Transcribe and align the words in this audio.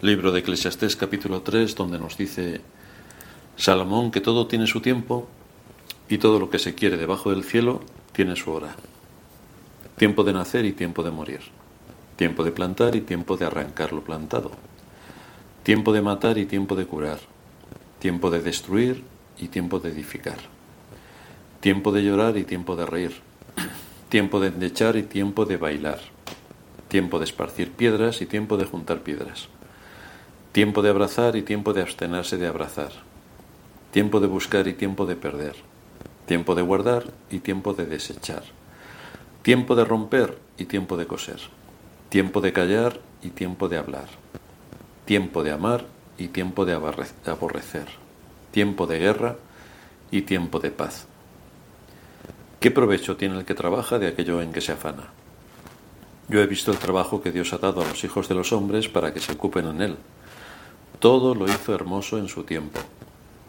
Libro 0.00 0.30
de 0.30 0.38
Eclesiastés 0.38 0.94
capítulo 0.94 1.42
3, 1.42 1.74
donde 1.74 1.98
nos 1.98 2.16
dice 2.16 2.60
Salomón 3.56 4.12
que 4.12 4.20
todo 4.20 4.46
tiene 4.46 4.68
su 4.68 4.80
tiempo 4.80 5.26
y 6.08 6.18
todo 6.18 6.38
lo 6.38 6.50
que 6.50 6.60
se 6.60 6.76
quiere 6.76 6.96
debajo 6.96 7.30
del 7.30 7.42
cielo 7.42 7.80
tiene 8.12 8.36
su 8.36 8.52
hora. 8.52 8.76
Tiempo 9.96 10.22
de 10.22 10.32
nacer 10.32 10.66
y 10.66 10.72
tiempo 10.72 11.02
de 11.02 11.10
morir. 11.10 11.40
Tiempo 12.14 12.44
de 12.44 12.52
plantar 12.52 12.94
y 12.94 13.00
tiempo 13.00 13.36
de 13.36 13.46
arrancar 13.46 13.92
lo 13.92 14.04
plantado. 14.04 14.52
Tiempo 15.64 15.92
de 15.92 16.00
matar 16.00 16.38
y 16.38 16.46
tiempo 16.46 16.76
de 16.76 16.86
curar. 16.86 17.18
Tiempo 17.98 18.30
de 18.30 18.40
destruir 18.40 19.02
y 19.36 19.48
tiempo 19.48 19.80
de 19.80 19.88
edificar. 19.88 20.38
Tiempo 21.58 21.90
de 21.90 22.04
llorar 22.04 22.36
y 22.36 22.44
tiempo 22.44 22.76
de 22.76 22.86
reír. 22.86 23.16
Tiempo 24.10 24.38
de 24.38 24.46
endechar 24.46 24.94
y 24.94 25.02
tiempo 25.02 25.44
de 25.44 25.56
bailar. 25.56 25.98
Tiempo 26.86 27.18
de 27.18 27.24
esparcir 27.24 27.72
piedras 27.72 28.22
y 28.22 28.26
tiempo 28.26 28.56
de 28.56 28.64
juntar 28.64 29.00
piedras 29.00 29.48
Tiempo 30.52 30.80
de 30.80 30.88
abrazar 30.88 31.36
y 31.36 31.42
tiempo 31.42 31.74
de 31.74 31.82
abstenerse 31.82 32.38
de 32.38 32.46
abrazar. 32.46 32.92
Tiempo 33.90 34.18
de 34.18 34.26
buscar 34.26 34.66
y 34.66 34.72
tiempo 34.72 35.04
de 35.04 35.14
perder. 35.14 35.56
Tiempo 36.24 36.54
de 36.54 36.62
guardar 36.62 37.04
y 37.30 37.40
tiempo 37.40 37.74
de 37.74 37.84
desechar. 37.84 38.44
Tiempo 39.42 39.76
de 39.76 39.84
romper 39.84 40.38
y 40.56 40.64
tiempo 40.64 40.96
de 40.96 41.06
coser. 41.06 41.40
Tiempo 42.08 42.40
de 42.40 42.54
callar 42.54 42.98
y 43.22 43.28
tiempo 43.28 43.68
de 43.68 43.76
hablar. 43.76 44.08
Tiempo 45.04 45.44
de 45.44 45.52
amar 45.52 45.84
y 46.16 46.28
tiempo 46.28 46.64
de 46.64 46.72
aborrecer. 46.72 47.86
Tiempo 48.50 48.86
de 48.86 48.98
guerra 48.98 49.36
y 50.10 50.22
tiempo 50.22 50.60
de 50.60 50.70
paz. 50.70 51.06
¿Qué 52.58 52.70
provecho 52.70 53.18
tiene 53.18 53.36
el 53.38 53.44
que 53.44 53.54
trabaja 53.54 53.98
de 53.98 54.08
aquello 54.08 54.40
en 54.40 54.52
que 54.52 54.62
se 54.62 54.72
afana? 54.72 55.10
Yo 56.30 56.40
he 56.40 56.46
visto 56.46 56.72
el 56.72 56.78
trabajo 56.78 57.22
que 57.22 57.32
Dios 57.32 57.52
ha 57.52 57.58
dado 57.58 57.82
a 57.82 57.86
los 57.86 58.02
hijos 58.02 58.28
de 58.28 58.34
los 58.34 58.52
hombres 58.52 58.88
para 58.88 59.12
que 59.12 59.20
se 59.20 59.32
ocupen 59.32 59.66
en 59.66 59.82
él 59.82 59.96
todo 61.00 61.34
lo 61.34 61.46
hizo 61.46 61.74
hermoso 61.74 62.18
en 62.18 62.28
su 62.28 62.44
tiempo, 62.44 62.80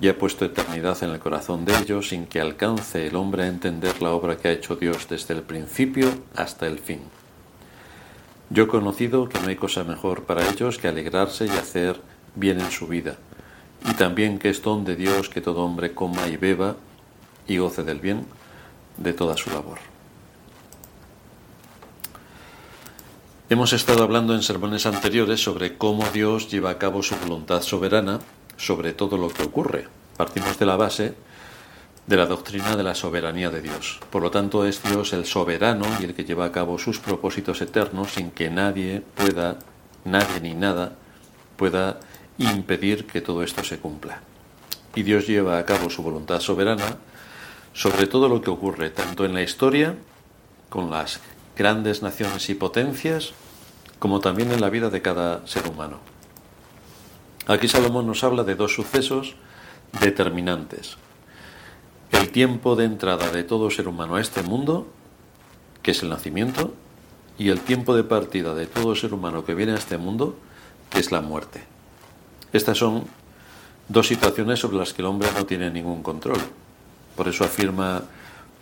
y 0.02 0.08
ha 0.08 0.18
puesto 0.18 0.46
eternidad 0.46 1.04
en 1.04 1.10
el 1.10 1.20
corazón 1.20 1.66
de 1.66 1.78
ellos 1.78 2.10
sin 2.10 2.26
que 2.26 2.40
alcance 2.40 3.08
el 3.08 3.16
hombre 3.16 3.44
a 3.44 3.48
entender 3.48 4.02
la 4.02 4.12
obra 4.12 4.38
que 4.38 4.48
ha 4.48 4.52
hecho 4.52 4.76
Dios 4.76 5.08
desde 5.10 5.34
el 5.34 5.42
principio 5.42 6.10
hasta 6.36 6.68
el 6.68 6.80
fin. 6.80 7.02
Yo 8.50 8.64
he 8.64 8.68
conocido 8.68 9.28
que 9.28 9.40
no 9.40 9.48
hay 9.48 9.56
cosa 9.56 9.84
mejor 9.84 10.24
para 10.24 10.48
ellos 10.48 10.78
que 10.78 10.88
alegrarse 10.88 11.46
y 11.46 11.50
hacer 11.50 12.00
bien 12.36 12.60
en 12.60 12.72
su 12.72 12.88
vida, 12.88 13.18
y 13.90 13.94
también 13.94 14.40
que 14.40 14.50
es 14.50 14.62
don 14.62 14.86
de 14.86 14.96
Dios 14.96 15.30
que 15.30 15.42
todo 15.42 15.64
hombre 15.64 15.94
coma 15.94 16.28
y 16.28 16.38
beba 16.38 16.76
y 17.48 17.58
goce 17.58 17.84
del 17.84 18.00
bien 18.00 18.26
de 18.98 19.14
toda 19.14 19.36
su 19.38 19.50
labor. 19.50 19.80
Hemos 23.52 23.74
estado 23.74 24.04
hablando 24.04 24.36
en 24.36 24.44
sermones 24.44 24.86
anteriores 24.86 25.44
sobre 25.44 25.76
cómo 25.76 26.08
Dios 26.14 26.52
lleva 26.52 26.70
a 26.70 26.78
cabo 26.78 27.02
su 27.02 27.16
voluntad 27.16 27.64
soberana 27.64 28.20
sobre 28.58 28.94
todo 28.94 29.18
lo 29.18 29.30
que 29.30 29.42
ocurre. 29.42 29.88
Partimos 30.18 30.60
de 30.60 30.68
la 30.68 30.76
base 30.76 31.16
de 32.06 32.16
la 32.16 32.28
doctrina 32.28 32.76
de 32.76 32.84
la 32.84 32.94
soberanía 32.94 33.50
de 33.50 33.64
Dios. 33.64 34.02
Por 34.12 34.22
lo 34.22 34.30
tanto, 34.30 34.68
es 34.68 34.84
Dios 34.84 35.14
el 35.14 35.26
soberano 35.26 35.88
y 36.00 36.04
el 36.04 36.14
que 36.14 36.26
lleva 36.26 36.46
a 36.46 36.52
cabo 36.52 36.78
sus 36.78 37.00
propósitos 37.00 37.60
eternos 37.62 38.12
sin 38.12 38.30
que 38.30 38.52
nadie 38.52 39.02
pueda, 39.16 39.58
nadie 40.06 40.42
ni 40.42 40.54
nada 40.54 40.94
pueda 41.58 42.00
impedir 42.38 43.08
que 43.08 43.22
todo 43.22 43.42
esto 43.42 43.64
se 43.64 43.80
cumpla. 43.80 44.22
Y 44.94 45.02
Dios 45.02 45.26
lleva 45.26 45.58
a 45.58 45.66
cabo 45.66 45.90
su 45.90 46.04
voluntad 46.04 46.40
soberana 46.40 46.98
sobre 47.74 48.06
todo 48.06 48.30
lo 48.30 48.42
que 48.42 48.52
ocurre, 48.52 48.92
tanto 48.92 49.26
en 49.26 49.34
la 49.34 49.42
historia, 49.42 49.96
con 50.70 50.92
las 50.92 51.20
grandes 51.60 52.02
naciones 52.02 52.50
y 52.50 52.56
potencias, 52.56 53.34
como 54.00 54.22
también 54.22 54.50
en 54.54 54.62
la 54.62 54.70
vida 54.70 54.90
de 54.90 55.02
cada 55.02 55.46
ser 55.46 55.68
humano. 55.68 56.00
Aquí 57.48 57.68
Salomón 57.68 58.08
nos 58.08 58.24
habla 58.24 58.46
de 58.46 58.56
dos 58.56 58.74
sucesos 58.74 59.36
determinantes. 60.00 60.96
El 62.12 62.30
tiempo 62.32 62.78
de 62.78 62.86
entrada 62.86 63.30
de 63.32 63.44
todo 63.44 63.70
ser 63.70 63.90
humano 63.90 64.16
a 64.16 64.22
este 64.22 64.42
mundo, 64.42 64.88
que 65.84 65.92
es 65.92 66.02
el 66.02 66.08
nacimiento, 66.08 66.74
y 67.38 67.50
el 67.50 67.60
tiempo 67.60 67.94
de 67.94 68.06
partida 68.06 68.56
de 68.56 68.66
todo 68.66 68.96
ser 68.96 69.14
humano 69.14 69.44
que 69.44 69.54
viene 69.54 69.74
a 69.74 69.76
este 69.76 69.98
mundo, 69.98 70.38
que 70.90 71.00
es 71.00 71.12
la 71.12 71.20
muerte. 71.20 71.66
Estas 72.54 72.78
son 72.78 73.04
dos 73.90 74.08
situaciones 74.08 74.60
sobre 74.60 74.78
las 74.78 74.94
que 74.94 75.02
el 75.02 75.08
hombre 75.08 75.28
no 75.36 75.46
tiene 75.46 75.70
ningún 75.70 76.04
control. 76.04 76.40
Por 77.18 77.28
eso 77.28 77.44
afirma 77.44 78.04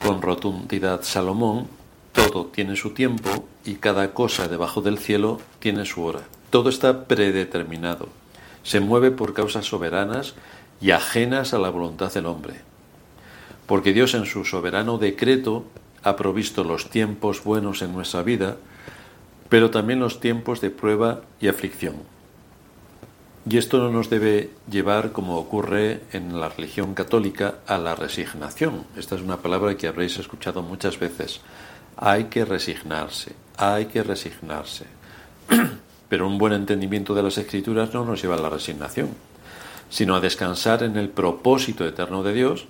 con 0.01 0.19
rotundidad 0.19 1.03
Salomón 1.03 1.77
todo 2.17 2.47
tiene 2.47 2.75
su 2.75 2.95
tiempo 2.95 3.47
y 3.63 3.75
cada 3.75 4.11
cosa 4.15 4.47
debajo 4.47 4.81
del 4.81 4.97
cielo 4.97 5.39
tiene 5.59 5.85
su 5.85 6.03
hora. 6.03 6.21
Todo 6.49 6.69
está 6.69 7.05
predeterminado. 7.05 8.09
Se 8.63 8.79
mueve 8.79 9.11
por 9.11 9.35
causas 9.35 9.67
soberanas 9.67 10.33
y 10.81 10.91
ajenas 10.91 11.53
a 11.53 11.59
la 11.59 11.69
voluntad 11.69 12.11
del 12.11 12.25
hombre. 12.25 12.55
Porque 13.67 13.93
Dios 13.93 14.15
en 14.15 14.25
su 14.25 14.45
soberano 14.45 14.97
decreto 14.97 15.65
ha 16.01 16.15
provisto 16.15 16.63
los 16.63 16.89
tiempos 16.89 17.43
buenos 17.43 17.83
en 17.83 17.93
nuestra 17.93 18.23
vida, 18.23 18.57
pero 19.47 19.69
también 19.69 19.99
los 19.99 20.19
tiempos 20.19 20.59
de 20.59 20.71
prueba 20.71 21.21
y 21.39 21.49
aflicción. 21.49 21.97
Y 23.47 23.57
esto 23.57 23.77
no 23.77 23.91
nos 23.91 24.09
debe 24.09 24.49
llevar, 24.69 25.11
como 25.11 25.37
ocurre 25.37 26.01
en 26.11 26.39
la 26.39 26.49
religión 26.49 26.95
católica, 26.95 27.59
a 27.67 27.77
la 27.77 27.95
resignación. 27.95 28.85
Esta 28.97 29.15
es 29.15 29.21
una 29.21 29.37
palabra 29.37 29.77
que 29.77 29.87
habréis 29.87 30.17
escuchado 30.17 30.63
muchas 30.63 30.99
veces. 30.99 31.41
Hay 31.97 32.25
que 32.25 32.45
resignarse, 32.45 33.33
hay 33.57 33.85
que 33.85 34.03
resignarse. 34.03 34.85
Pero 36.09 36.27
un 36.27 36.37
buen 36.37 36.53
entendimiento 36.53 37.15
de 37.15 37.23
las 37.23 37.37
escrituras 37.37 37.93
no 37.93 38.05
nos 38.05 38.21
lleva 38.21 38.35
a 38.35 38.39
la 38.39 38.49
resignación, 38.49 39.09
sino 39.89 40.15
a 40.15 40.21
descansar 40.21 40.83
en 40.83 40.95
el 40.95 41.09
propósito 41.09 41.85
eterno 41.85 42.21
de 42.23 42.33
Dios, 42.33 42.67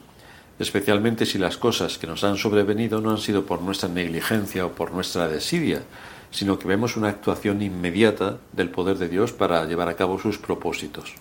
especialmente 0.60 1.26
si 1.26 1.38
las 1.38 1.58
cosas 1.58 1.98
que 1.98 2.08
nos 2.08 2.24
han 2.24 2.38
sobrevenido 2.38 3.02
no 3.02 3.12
han 3.12 3.18
sido 3.18 3.46
por 3.46 3.62
nuestra 3.62 3.90
negligencia 3.90 4.66
o 4.66 4.72
por 4.72 4.92
nuestra 4.92 5.28
desidia, 5.28 5.84
sino 6.32 6.58
que 6.58 6.68
vemos 6.68 6.98
una 6.98 7.10
actuación 7.10 7.62
inmediata 7.62 8.38
del 8.54 8.70
poder 8.70 8.98
de 8.98 9.10
Dios 9.10 9.34
para 9.34 9.66
llevar 9.66 9.90
a 9.90 9.96
cabo 9.96 10.20
sus 10.20 10.38
propósitos. 10.38 11.14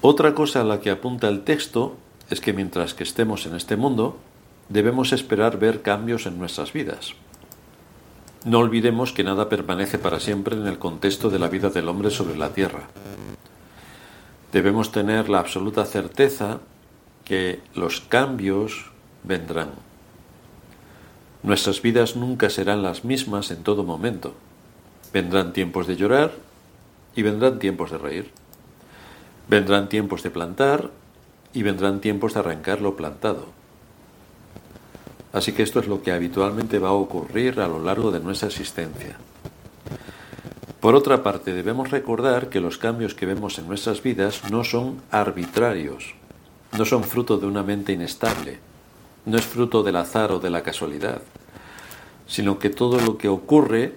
Otra 0.00 0.34
cosa 0.34 0.60
a 0.60 0.64
la 0.64 0.80
que 0.80 0.90
apunta 0.90 1.28
el 1.28 1.42
texto 1.42 1.96
es 2.30 2.40
que 2.40 2.52
mientras 2.52 2.94
que 2.94 3.02
estemos 3.02 3.46
en 3.46 3.56
este 3.56 3.76
mundo, 3.76 4.18
debemos 4.68 5.12
esperar 5.12 5.58
ver 5.58 5.82
cambios 5.82 6.26
en 6.26 6.38
nuestras 6.38 6.72
vidas. 6.72 7.14
No 8.44 8.58
olvidemos 8.58 9.12
que 9.12 9.24
nada 9.24 9.48
permanece 9.48 9.98
para 9.98 10.20
siempre 10.20 10.56
en 10.56 10.66
el 10.66 10.78
contexto 10.78 11.30
de 11.30 11.38
la 11.38 11.48
vida 11.48 11.70
del 11.70 11.88
hombre 11.88 12.10
sobre 12.10 12.36
la 12.36 12.50
tierra. 12.50 12.88
Debemos 14.52 14.92
tener 14.92 15.28
la 15.28 15.40
absoluta 15.40 15.84
certeza 15.84 16.60
que 17.24 17.60
los 17.74 18.00
cambios 18.00 18.90
vendrán. 19.24 19.70
Nuestras 21.42 21.82
vidas 21.82 22.16
nunca 22.16 22.48
serán 22.48 22.82
las 22.82 23.04
mismas 23.04 23.50
en 23.50 23.62
todo 23.62 23.84
momento. 23.84 24.34
Vendrán 25.12 25.52
tiempos 25.52 25.86
de 25.86 25.96
llorar 25.96 26.32
y 27.14 27.22
vendrán 27.22 27.58
tiempos 27.58 27.90
de 27.90 27.98
reír. 27.98 28.30
Vendrán 29.48 29.88
tiempos 29.88 30.22
de 30.22 30.30
plantar 30.30 30.90
y 31.52 31.62
vendrán 31.62 32.00
tiempos 32.00 32.34
de 32.34 32.40
arrancar 32.40 32.80
lo 32.80 32.96
plantado. 32.96 33.57
Así 35.32 35.52
que 35.52 35.62
esto 35.62 35.80
es 35.80 35.86
lo 35.86 36.02
que 36.02 36.12
habitualmente 36.12 36.78
va 36.78 36.88
a 36.88 36.92
ocurrir 36.92 37.60
a 37.60 37.68
lo 37.68 37.82
largo 37.82 38.10
de 38.10 38.20
nuestra 38.20 38.48
existencia. 38.48 39.18
Por 40.80 40.94
otra 40.94 41.22
parte, 41.22 41.52
debemos 41.52 41.90
recordar 41.90 42.48
que 42.48 42.60
los 42.60 42.78
cambios 42.78 43.14
que 43.14 43.26
vemos 43.26 43.58
en 43.58 43.66
nuestras 43.66 44.02
vidas 44.02 44.50
no 44.50 44.64
son 44.64 45.02
arbitrarios, 45.10 46.14
no 46.76 46.84
son 46.84 47.02
fruto 47.02 47.36
de 47.36 47.46
una 47.46 47.62
mente 47.62 47.92
inestable, 47.92 48.58
no 49.26 49.36
es 49.36 49.44
fruto 49.44 49.82
del 49.82 49.96
azar 49.96 50.32
o 50.32 50.38
de 50.38 50.50
la 50.50 50.62
casualidad, 50.62 51.20
sino 52.26 52.58
que 52.58 52.70
todo 52.70 53.00
lo 53.00 53.18
que 53.18 53.28
ocurre 53.28 53.94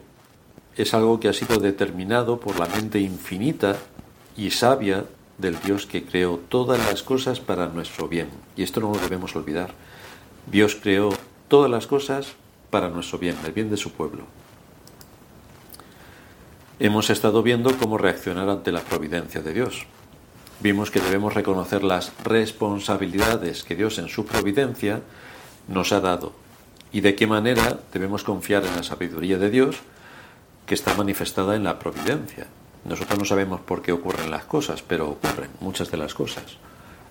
es 0.75 0.93
algo 0.93 1.19
que 1.19 1.29
ha 1.29 1.33
sido 1.33 1.57
determinado 1.57 2.39
por 2.39 2.59
la 2.59 2.67
mente 2.67 2.99
infinita 2.99 3.77
y 4.35 4.49
sabia 4.51 5.05
del 5.37 5.59
Dios 5.59 5.85
que 5.85 6.03
creó 6.03 6.39
todas 6.49 6.79
las 6.89 7.03
cosas 7.03 7.39
para 7.39 7.67
nuestro 7.67 8.07
bien. 8.07 8.29
Y 8.55 8.63
esto 8.63 8.79
no 8.79 8.91
lo 8.91 8.99
debemos 8.99 9.35
olvidar. 9.35 9.71
Dios 10.47 10.75
creó 10.75 11.09
todas 11.47 11.69
las 11.69 11.87
cosas 11.87 12.33
para 12.69 12.89
nuestro 12.89 13.19
bien, 13.19 13.35
el 13.45 13.51
bien 13.51 13.69
de 13.69 13.77
su 13.77 13.91
pueblo. 13.91 14.23
Hemos 16.79 17.09
estado 17.09 17.43
viendo 17.43 17.77
cómo 17.77 17.97
reaccionar 17.97 18.49
ante 18.49 18.71
la 18.71 18.81
providencia 18.81 19.41
de 19.41 19.53
Dios. 19.53 19.85
Vimos 20.61 20.89
que 20.89 20.99
debemos 20.99 21.33
reconocer 21.33 21.83
las 21.83 22.11
responsabilidades 22.23 23.63
que 23.63 23.75
Dios 23.75 23.97
en 23.99 24.07
su 24.07 24.25
providencia 24.25 25.01
nos 25.67 25.91
ha 25.91 25.99
dado 25.99 26.33
y 26.91 27.01
de 27.01 27.15
qué 27.15 27.27
manera 27.27 27.79
debemos 27.93 28.23
confiar 28.23 28.65
en 28.65 28.75
la 28.75 28.83
sabiduría 28.83 29.37
de 29.37 29.49
Dios 29.49 29.77
que 30.65 30.73
está 30.73 30.95
manifestada 30.95 31.55
en 31.55 31.63
la 31.63 31.79
providencia. 31.79 32.47
Nosotros 32.85 33.19
no 33.19 33.25
sabemos 33.25 33.61
por 33.61 33.81
qué 33.81 33.91
ocurren 33.91 34.31
las 34.31 34.45
cosas, 34.45 34.81
pero 34.81 35.09
ocurren 35.09 35.51
muchas 35.59 35.91
de 35.91 35.97
las 35.97 36.13
cosas. 36.13 36.57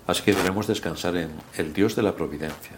Así 0.07 0.23
que 0.23 0.33
debemos 0.33 0.67
descansar 0.67 1.15
en 1.15 1.31
el 1.57 1.73
Dios 1.73 1.95
de 1.95 2.03
la 2.03 2.15
providencia. 2.15 2.75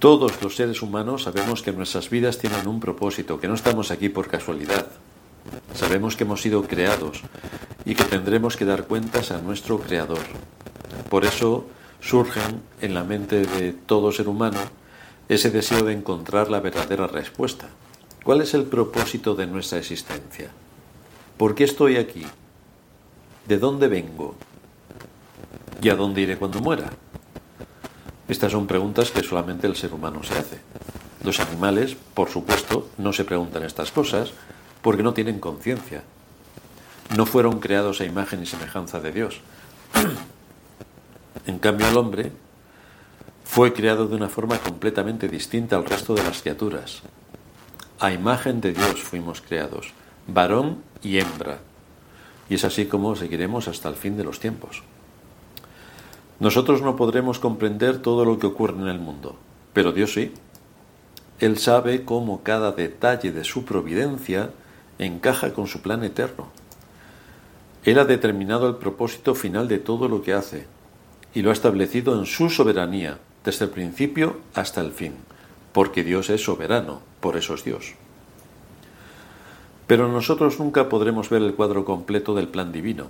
Todos 0.00 0.40
los 0.40 0.56
seres 0.56 0.80
humanos 0.80 1.24
sabemos 1.24 1.60
que 1.60 1.72
nuestras 1.72 2.08
vidas 2.08 2.38
tienen 2.38 2.66
un 2.66 2.80
propósito, 2.80 3.38
que 3.38 3.48
no 3.48 3.54
estamos 3.54 3.90
aquí 3.90 4.08
por 4.08 4.28
casualidad. 4.28 4.86
Sabemos 5.74 6.16
que 6.16 6.24
hemos 6.24 6.40
sido 6.40 6.62
creados 6.62 7.20
y 7.84 7.94
que 7.94 8.04
tendremos 8.04 8.56
que 8.56 8.64
dar 8.64 8.86
cuentas 8.86 9.30
a 9.30 9.42
nuestro 9.42 9.78
Creador. 9.78 10.24
Por 11.10 11.26
eso 11.26 11.66
surgen 12.00 12.62
en 12.80 12.94
la 12.94 13.04
mente 13.04 13.44
de 13.44 13.74
todo 13.74 14.10
ser 14.10 14.28
humano 14.28 14.60
ese 15.28 15.50
deseo 15.50 15.84
de 15.84 15.92
encontrar 15.92 16.50
la 16.50 16.60
verdadera 16.60 17.06
respuesta. 17.06 17.68
¿Cuál 18.24 18.40
es 18.40 18.54
el 18.54 18.62
propósito 18.62 19.34
de 19.34 19.46
nuestra 19.46 19.80
existencia? 19.80 20.48
¿Por 21.36 21.54
qué 21.54 21.64
estoy 21.64 21.98
aquí? 21.98 22.24
¿De 23.46 23.58
dónde 23.58 23.86
vengo? 23.88 24.34
¿Y 25.82 25.90
a 25.90 25.94
dónde 25.94 26.22
iré 26.22 26.38
cuando 26.38 26.60
muera? 26.60 26.90
Estas 28.30 28.52
son 28.52 28.68
preguntas 28.68 29.10
que 29.10 29.24
solamente 29.24 29.66
el 29.66 29.74
ser 29.74 29.92
humano 29.92 30.22
se 30.22 30.38
hace. 30.38 30.60
Los 31.24 31.40
animales, 31.40 31.96
por 32.14 32.28
supuesto, 32.30 32.88
no 32.96 33.12
se 33.12 33.24
preguntan 33.24 33.64
estas 33.64 33.90
cosas 33.90 34.30
porque 34.82 35.02
no 35.02 35.12
tienen 35.12 35.40
conciencia. 35.40 36.04
No 37.16 37.26
fueron 37.26 37.58
creados 37.58 38.00
a 38.00 38.04
imagen 38.04 38.40
y 38.40 38.46
semejanza 38.46 39.00
de 39.00 39.10
Dios. 39.10 39.40
en 41.44 41.58
cambio, 41.58 41.88
el 41.88 41.96
hombre 41.96 42.30
fue 43.44 43.72
creado 43.72 44.06
de 44.06 44.14
una 44.14 44.28
forma 44.28 44.58
completamente 44.58 45.26
distinta 45.26 45.74
al 45.74 45.84
resto 45.84 46.14
de 46.14 46.22
las 46.22 46.40
criaturas. 46.40 47.02
A 47.98 48.12
imagen 48.12 48.60
de 48.60 48.72
Dios 48.72 49.02
fuimos 49.02 49.40
creados, 49.40 49.92
varón 50.28 50.84
y 51.02 51.18
hembra. 51.18 51.58
Y 52.48 52.54
es 52.54 52.64
así 52.64 52.86
como 52.86 53.16
seguiremos 53.16 53.66
hasta 53.66 53.88
el 53.88 53.96
fin 53.96 54.16
de 54.16 54.22
los 54.22 54.38
tiempos. 54.38 54.84
Nosotros 56.40 56.80
no 56.80 56.96
podremos 56.96 57.38
comprender 57.38 57.98
todo 57.98 58.24
lo 58.24 58.38
que 58.38 58.46
ocurre 58.46 58.80
en 58.80 58.88
el 58.88 58.98
mundo, 58.98 59.36
pero 59.74 59.92
Dios 59.92 60.14
sí. 60.14 60.32
Él 61.38 61.58
sabe 61.58 62.04
cómo 62.06 62.42
cada 62.42 62.72
detalle 62.72 63.30
de 63.30 63.44
su 63.44 63.66
providencia 63.66 64.50
encaja 64.98 65.52
con 65.52 65.66
su 65.66 65.82
plan 65.82 66.02
eterno. 66.02 66.48
Él 67.84 67.98
ha 67.98 68.06
determinado 68.06 68.68
el 68.68 68.76
propósito 68.76 69.34
final 69.34 69.68
de 69.68 69.78
todo 69.78 70.08
lo 70.08 70.22
que 70.22 70.32
hace 70.32 70.66
y 71.34 71.42
lo 71.42 71.50
ha 71.50 71.52
establecido 71.52 72.18
en 72.18 72.24
su 72.24 72.48
soberanía, 72.48 73.18
desde 73.44 73.66
el 73.66 73.70
principio 73.70 74.38
hasta 74.54 74.80
el 74.80 74.92
fin, 74.92 75.14
porque 75.72 76.04
Dios 76.04 76.30
es 76.30 76.42
soberano, 76.42 77.00
por 77.20 77.36
eso 77.36 77.52
es 77.54 77.64
Dios. 77.64 77.94
Pero 79.86 80.08
nosotros 80.08 80.58
nunca 80.58 80.88
podremos 80.88 81.28
ver 81.28 81.42
el 81.42 81.54
cuadro 81.54 81.84
completo 81.84 82.34
del 82.34 82.48
plan 82.48 82.72
divino. 82.72 83.08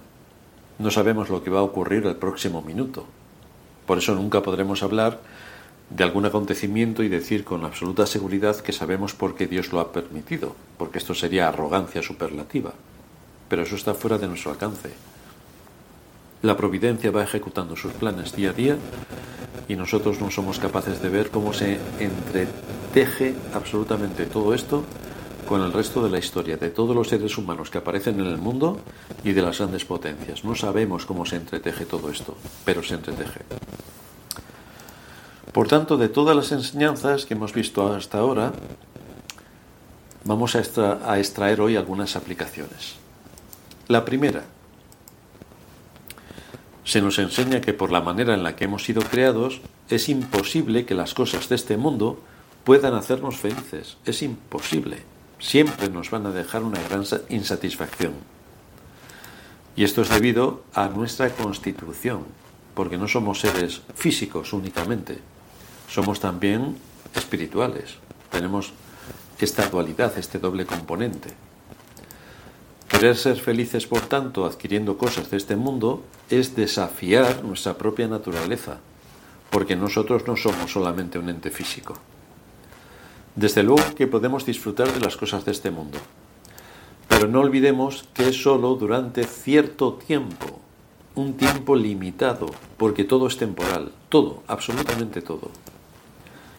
No 0.79 0.91
sabemos 0.91 1.31
lo 1.31 1.45
que 1.45 1.51
va 1.51 1.61
a 1.61 1.65
ocurrir 1.65 2.07
el 2.07 2.17
próximo 2.17 2.63
minuto. 2.63 3.07
Por 3.91 3.99
eso 3.99 4.15
nunca 4.15 4.41
podremos 4.41 4.85
hablar 4.85 5.19
de 5.91 6.05
algún 6.05 6.25
acontecimiento 6.25 7.03
y 7.03 7.09
decir 7.09 7.43
con 7.43 7.65
absoluta 7.65 8.07
seguridad 8.07 8.55
que 8.61 8.71
sabemos 8.71 9.15
por 9.15 9.35
qué 9.35 9.49
Dios 9.49 9.73
lo 9.73 9.81
ha 9.81 9.91
permitido, 9.91 10.55
porque 10.79 10.99
esto 10.99 11.13
sería 11.13 11.49
arrogancia 11.49 12.01
superlativa. 12.01 12.73
Pero 13.49 13.63
eso 13.63 13.75
está 13.75 13.95
fuera 13.95 14.17
de 14.17 14.29
nuestro 14.29 14.53
alcance. 14.53 14.91
La 16.43 16.57
providencia 16.57 17.11
va 17.11 17.25
ejecutando 17.25 17.75
sus 17.75 17.93
planes 17.95 18.33
día 18.37 18.51
a 18.51 18.53
día 18.53 18.77
y 19.67 19.75
nosotros 19.75 20.21
no 20.21 20.31
somos 20.31 20.61
capaces 20.61 21.03
de 21.03 21.09
ver 21.09 21.33
cómo 21.33 21.53
se 21.53 21.81
entreteje 21.99 23.35
absolutamente 23.53 24.25
todo 24.25 24.55
esto 24.55 24.85
con 25.51 25.63
el 25.63 25.73
resto 25.73 26.01
de 26.01 26.11
la 26.11 26.21
historia 26.21 26.57
de 26.57 26.71
todos 26.71 26.95
los 26.95 27.09
seres 27.09 27.37
humanos 27.37 27.71
que 27.71 27.79
aparecen 27.79 28.21
en 28.21 28.27
el 28.27 28.39
mundo 28.39 28.79
y 29.25 29.33
de 29.33 29.43
las 29.43 29.59
grandes 29.59 29.85
potencias. 29.85 30.45
No 30.45 30.55
sabemos 30.55 31.07
cómo 31.07 31.27
se 31.27 31.35
entreteje 31.35 31.87
todo 31.87 32.09
esto, 32.09 32.37
pero 32.65 32.85
se 32.85 32.95
entreteje. 32.95 33.41
Por 35.53 35.67
tanto, 35.67 35.97
de 35.97 36.09
todas 36.09 36.37
las 36.37 36.53
enseñanzas 36.53 37.27
que 37.27 37.35
hemos 37.35 37.53
visto 37.53 37.93
hasta 37.93 38.19
ahora, 38.19 38.53
vamos 40.23 40.55
a, 40.55 41.19
extraer 41.19 41.61
hoy 41.61 41.75
algunas 41.75 42.15
aplicaciones. 42.15 42.95
La 43.89 44.05
primera, 44.05 44.45
se 46.85 47.03
nos 47.03 47.19
enseña 47.19 47.61
que 47.61 47.73
por 47.73 47.91
la 47.91 48.03
manera 48.03 48.35
en 48.35 48.45
la 48.45 48.55
que 48.55 48.67
hemos 48.67 48.85
sido 48.85 49.03
creados, 49.03 49.61
es 49.89 50.09
imposible 50.09 50.87
que 50.87 50.95
las 50.95 51.13
cosas 51.13 51.49
de 51.49 51.57
este 51.57 51.77
mundo 51.77 52.21
puedan 52.63 52.95
hacernos 52.95 53.37
felices. 53.37 53.97
Es 54.05 54.23
imposible 54.23 55.10
siempre 55.41 55.89
nos 55.89 56.11
van 56.11 56.27
a 56.27 56.31
dejar 56.31 56.63
una 56.63 56.81
gran 56.83 57.05
insatisfacción. 57.31 58.13
Y 59.75 59.85
esto 59.85 60.03
es 60.03 60.11
debido 60.11 60.63
a 60.75 60.89
nuestra 60.89 61.31
constitución, 61.31 62.25
porque 62.75 62.99
no 62.99 63.09
somos 63.09 63.41
seres 63.41 63.83
físicos 63.95 64.53
únicamente, 64.53 65.19
somos 65.89 66.21
también 66.21 66.77
espirituales. 67.15 67.97
Tenemos 68.31 68.73
esta 69.41 69.69
dualidad, 69.69 70.17
este 70.19 70.39
doble 70.39 70.67
componente. 70.67 71.31
Querer 72.89 73.17
ser 73.17 73.37
felices, 73.37 73.87
por 73.87 74.03
tanto, 74.03 74.45
adquiriendo 74.45 74.99
cosas 74.99 75.31
de 75.31 75.37
este 75.37 75.57
mundo, 75.57 76.03
es 76.29 76.55
desafiar 76.55 77.45
nuestra 77.45 77.79
propia 77.79 78.09
naturaleza, 78.09 78.81
porque 79.49 79.77
nosotros 79.77 80.27
no 80.27 80.37
somos 80.37 80.73
solamente 80.73 81.19
un 81.19 81.29
ente 81.29 81.51
físico. 81.51 81.97
Desde 83.41 83.63
luego 83.63 83.95
que 83.97 84.07
podemos 84.07 84.45
disfrutar 84.45 84.93
de 84.93 85.01
las 85.01 85.17
cosas 85.17 85.47
de 85.47 85.53
este 85.53 85.71
mundo, 85.71 85.97
pero 87.09 87.27
no 87.27 87.41
olvidemos 87.41 88.05
que 88.13 88.29
es 88.29 88.43
solo 88.43 88.75
durante 88.75 89.25
cierto 89.25 89.95
tiempo, 89.95 90.61
un 91.15 91.33
tiempo 91.39 91.75
limitado, 91.75 92.51
porque 92.77 93.05
todo 93.05 93.29
es 93.29 93.39
temporal, 93.39 93.93
todo, 94.11 94.43
absolutamente 94.47 95.23
todo. 95.23 95.51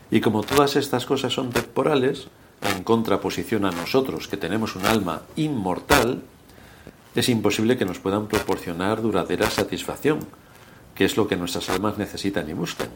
Y 0.10 0.22
como 0.22 0.42
todas 0.42 0.76
estas 0.76 1.06
cosas 1.06 1.32
son 1.32 1.52
temporales, 1.52 2.30
en 2.64 2.84
contraposición 2.84 3.66
a 3.66 3.72
nosotros 3.72 4.28
que 4.28 4.38
tenemos 4.38 4.76
un 4.76 4.88
alma 4.88 5.22
inmortal, 5.36 6.24
es 7.14 7.30
imposible 7.30 7.78
que 7.78 7.86
nos 7.86 8.00
puedan 8.00 8.26
proporcionar 8.26 9.04
duradera 9.04 9.52
satisfacción, 9.52 10.18
que 10.96 11.06
es 11.06 11.16
lo 11.16 11.28
que 11.28 11.38
nuestras 11.38 11.70
almas 11.70 12.00
necesitan 12.00 12.50
y 12.50 12.54
buscan. 12.54 12.90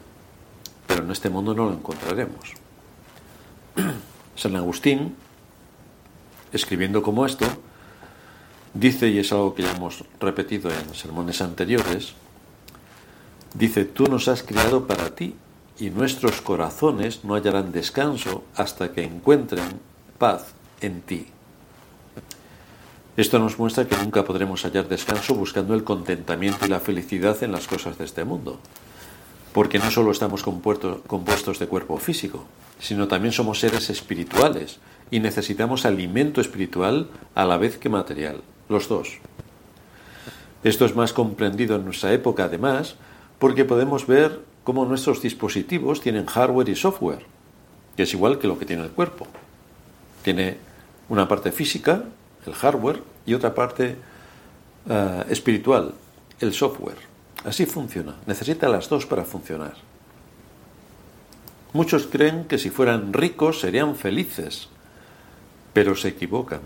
Pero 0.88 1.04
en 1.04 1.12
este 1.12 1.30
mundo 1.30 1.54
no 1.54 1.66
lo 1.66 1.74
encontraremos. 1.74 2.65
San 4.36 4.56
Agustín, 4.56 5.16
escribiendo 6.52 7.02
como 7.02 7.26
esto, 7.26 7.46
dice, 8.74 9.10
y 9.10 9.20
es 9.20 9.32
algo 9.32 9.56
que 9.56 9.64
ya 9.64 9.72
hemos 9.72 10.04
repetido 10.20 10.70
en 10.72 10.94
sermones 10.94 11.42
anteriores, 11.42 12.14
dice, 13.54 13.86
tú 13.86 14.06
nos 14.06 14.28
has 14.28 14.44
creado 14.44 14.88
para 14.88 15.16
ti 15.16 15.36
y 15.80 15.90
nuestros 15.90 16.42
corazones 16.42 17.24
no 17.24 17.36
hallarán 17.36 17.72
descanso 17.72 18.44
hasta 18.56 18.92
que 18.92 19.04
encuentren 19.04 19.80
paz 20.18 20.54
en 20.82 21.02
ti. 21.02 21.28
Esto 23.18 23.40
nos 23.40 23.58
muestra 23.58 23.88
que 23.88 23.98
nunca 23.98 24.26
podremos 24.26 24.64
hallar 24.64 24.90
descanso 24.90 25.36
buscando 25.36 25.74
el 25.74 25.86
contentamiento 25.86 26.66
y 26.66 26.70
la 26.70 26.82
felicidad 26.82 27.42
en 27.44 27.54
las 27.54 27.68
cosas 27.68 27.98
de 27.98 28.06
este 28.06 28.26
mundo, 28.26 28.60
porque 29.56 29.80
no 29.80 29.90
solo 29.90 30.12
estamos 30.12 30.44
compuestos 30.44 31.60
de 31.60 31.68
cuerpo 31.68 31.98
físico, 31.98 32.44
sino 32.78 33.08
también 33.08 33.32
somos 33.32 33.62
seres 33.62 33.90
espirituales 33.90 34.80
y 35.10 35.22
necesitamos 35.22 35.86
alimento 35.86 36.42
espiritual 36.42 37.08
a 37.36 37.46
la 37.46 37.56
vez 37.56 37.78
que 37.78 37.88
material, 37.88 38.42
los 38.68 38.90
dos. 38.90 39.20
Esto 40.66 40.84
es 40.84 40.94
más 40.94 41.14
comprendido 41.14 41.78
en 41.78 41.86
nuestra 41.86 42.12
época, 42.12 42.44
además, 42.44 42.98
porque 43.40 43.64
podemos 43.64 44.08
ver 44.08 44.42
cómo 44.66 44.84
nuestros 44.84 45.22
dispositivos 45.22 46.02
tienen 46.02 46.26
hardware 46.26 46.68
y 46.68 46.76
software, 46.76 47.26
que 47.96 48.04
es 48.04 48.14
igual 48.14 48.40
que 48.40 48.48
lo 48.48 48.60
que 48.60 48.66
tiene 48.66 48.84
el 48.84 48.92
cuerpo. 48.92 49.26
Tiene 50.22 50.58
una 51.08 51.30
parte 51.30 51.54
física, 51.54 52.04
el 52.46 52.54
hardware, 52.56 53.02
y 53.26 53.34
otra 53.34 53.56
parte 53.56 53.96
eh, 54.90 55.24
espiritual, 55.30 55.94
el 56.42 56.54
software. 56.54 57.15
Así 57.46 57.68
funciona. 57.68 58.16
Necesita 58.26 58.68
las 58.68 58.90
dos 58.90 59.06
para 59.06 59.24
funcionar. 59.24 59.76
Muchos 61.74 62.08
creen 62.08 62.46
que 62.46 62.58
si 62.58 62.72
fueran 62.72 63.14
ricos 63.14 63.60
serían 63.60 63.96
felices, 63.96 64.70
pero 65.72 65.96
se 65.96 66.08
equivocan. 66.08 66.62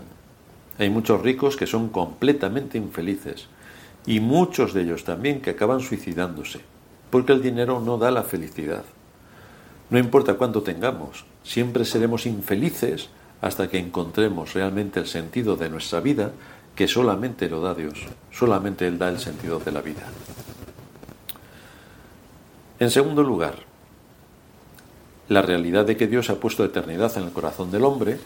Hay 0.78 0.88
muchos 0.88 1.20
ricos 1.20 1.56
que 1.56 1.66
son 1.66 1.90
completamente 1.90 2.78
infelices 2.78 3.48
y 4.06 4.20
muchos 4.20 4.72
de 4.72 4.82
ellos 4.82 5.04
también 5.04 5.42
que 5.42 5.50
acaban 5.50 5.80
suicidándose, 5.80 6.60
porque 7.10 7.32
el 7.32 7.42
dinero 7.42 7.80
no 7.80 7.98
da 7.98 8.10
la 8.10 8.22
felicidad. 8.22 8.84
No 9.90 9.98
importa 9.98 10.34
cuánto 10.34 10.62
tengamos, 10.62 11.26
siempre 11.42 11.84
seremos 11.84 12.24
infelices 12.24 13.10
hasta 13.42 13.68
que 13.68 13.78
encontremos 13.78 14.54
realmente 14.54 15.00
el 15.00 15.06
sentido 15.06 15.56
de 15.56 15.68
nuestra 15.68 16.00
vida, 16.00 16.30
que 16.74 16.88
solamente 16.88 17.50
lo 17.50 17.60
da 17.60 17.74
Dios, 17.74 18.06
solamente 18.30 18.86
Él 18.86 18.96
da 18.96 19.10
el 19.10 19.18
sentido 19.18 19.58
de 19.58 19.72
la 19.72 19.82
vida. 19.82 20.06
En 22.80 22.90
segundo 22.90 23.22
lugar, 23.22 23.56
la 25.28 25.42
realidad 25.42 25.84
de 25.84 25.98
que 25.98 26.06
Dios 26.06 26.30
ha 26.30 26.40
puesto 26.40 26.64
eternidad 26.64 27.12
en 27.18 27.24
el 27.24 27.30
corazón 27.30 27.70
del 27.70 27.84
hombre 27.84 28.18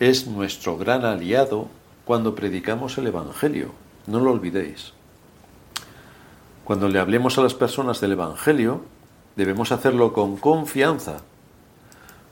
es 0.00 0.26
nuestro 0.26 0.76
gran 0.76 1.04
aliado 1.04 1.68
cuando 2.04 2.34
predicamos 2.34 2.98
el 2.98 3.06
Evangelio. 3.06 3.70
No 4.08 4.18
lo 4.18 4.32
olvidéis. 4.32 4.94
Cuando 6.64 6.88
le 6.88 6.98
hablemos 6.98 7.38
a 7.38 7.42
las 7.42 7.54
personas 7.54 8.00
del 8.00 8.12
Evangelio, 8.12 8.82
debemos 9.36 9.70
hacerlo 9.70 10.12
con 10.12 10.38
confianza, 10.38 11.18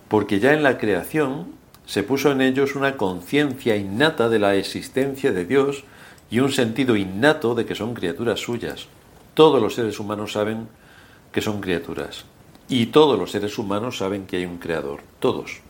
porque 0.09 0.41
ya 0.41 0.55
en 0.55 0.65
la 0.65 0.79
creación 0.79 1.53
se 1.87 2.03
puso 2.03 2.33
en 2.33 2.41
ellos 2.41 2.75
una 2.75 2.97
conciencia 2.97 3.77
innata 3.77 4.29
de 4.29 4.41
la 4.41 4.57
existencia 4.57 5.31
de 5.31 5.45
Dios 5.45 5.85
y 6.29 6.41
un 6.41 6.51
sentido 6.51 6.97
innato 6.97 7.55
de 7.55 7.67
que 7.67 7.77
son 7.77 7.95
criaturas 7.95 8.41
suyas. 8.41 8.89
Todos 9.35 9.63
los 9.63 9.77
seres 9.77 10.01
humanos 10.01 10.33
saben 10.33 10.67
que 11.33 11.41
son 11.41 11.61
criaturas. 11.61 12.25
Y 12.69 12.87
todos 12.87 13.19
los 13.19 13.33
seres 13.33 13.59
humanos 13.59 13.99
saben 13.99 14.27
que 14.27 14.37
hay 14.37 14.45
un 14.45 14.59
creador. 14.59 15.01
Todos. 15.19 15.61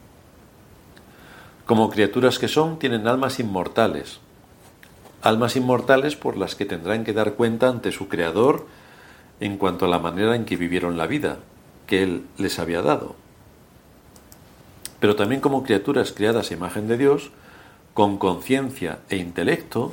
Como 1.67 1.89
criaturas 1.89 2.39
que 2.39 2.49
son, 2.49 2.79
tienen 2.79 3.07
almas 3.07 3.41
inmortales. 3.41 4.21
Almas 5.23 5.57
inmortales 5.57 6.17
por 6.17 6.37
las 6.37 6.55
que 6.55 6.67
tendrán 6.67 7.05
que 7.05 7.13
dar 7.13 7.35
cuenta 7.35 7.69
ante 7.69 7.93
su 7.93 8.09
creador 8.09 8.67
en 9.41 9.57
cuanto 9.57 9.87
a 9.87 9.89
la 9.89 9.99
manera 9.99 10.37
en 10.37 10.45
que 10.45 10.57
vivieron 10.57 10.97
la 10.97 11.07
vida 11.07 11.39
que 11.87 12.03
él 12.03 12.25
les 12.39 12.59
había 12.59 12.83
dado. 12.83 13.17
Pero 15.01 15.17
también 15.17 15.41
como 15.41 15.65
criaturas 15.65 16.13
creadas 16.13 16.51
a 16.51 16.55
imagen 16.55 16.89
de 16.89 16.97
Dios, 16.97 17.31
con 17.95 18.19
conciencia 18.19 19.01
e 19.09 19.17
intelecto, 19.17 19.93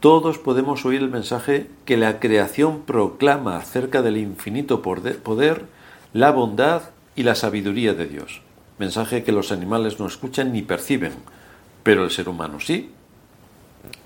todos 0.00 0.38
podemos 0.38 0.84
oír 0.84 1.02
el 1.02 1.10
mensaje 1.10 1.68
que 1.84 1.96
la 1.96 2.20
creación 2.20 2.82
proclama 2.82 3.56
acerca 3.56 4.00
del 4.00 4.16
infinito 4.16 4.80
poder, 4.80 5.66
la 6.12 6.30
bondad 6.30 6.82
y 7.16 7.24
la 7.24 7.34
sabiduría 7.34 7.94
de 7.94 8.06
Dios. 8.06 8.42
Mensaje 8.78 9.24
que 9.24 9.32
los 9.32 9.50
animales 9.50 9.98
no 9.98 10.06
escuchan 10.06 10.52
ni 10.52 10.62
perciben, 10.62 11.14
pero 11.82 12.04
el 12.04 12.12
ser 12.12 12.28
humano 12.28 12.60
sí. 12.60 12.92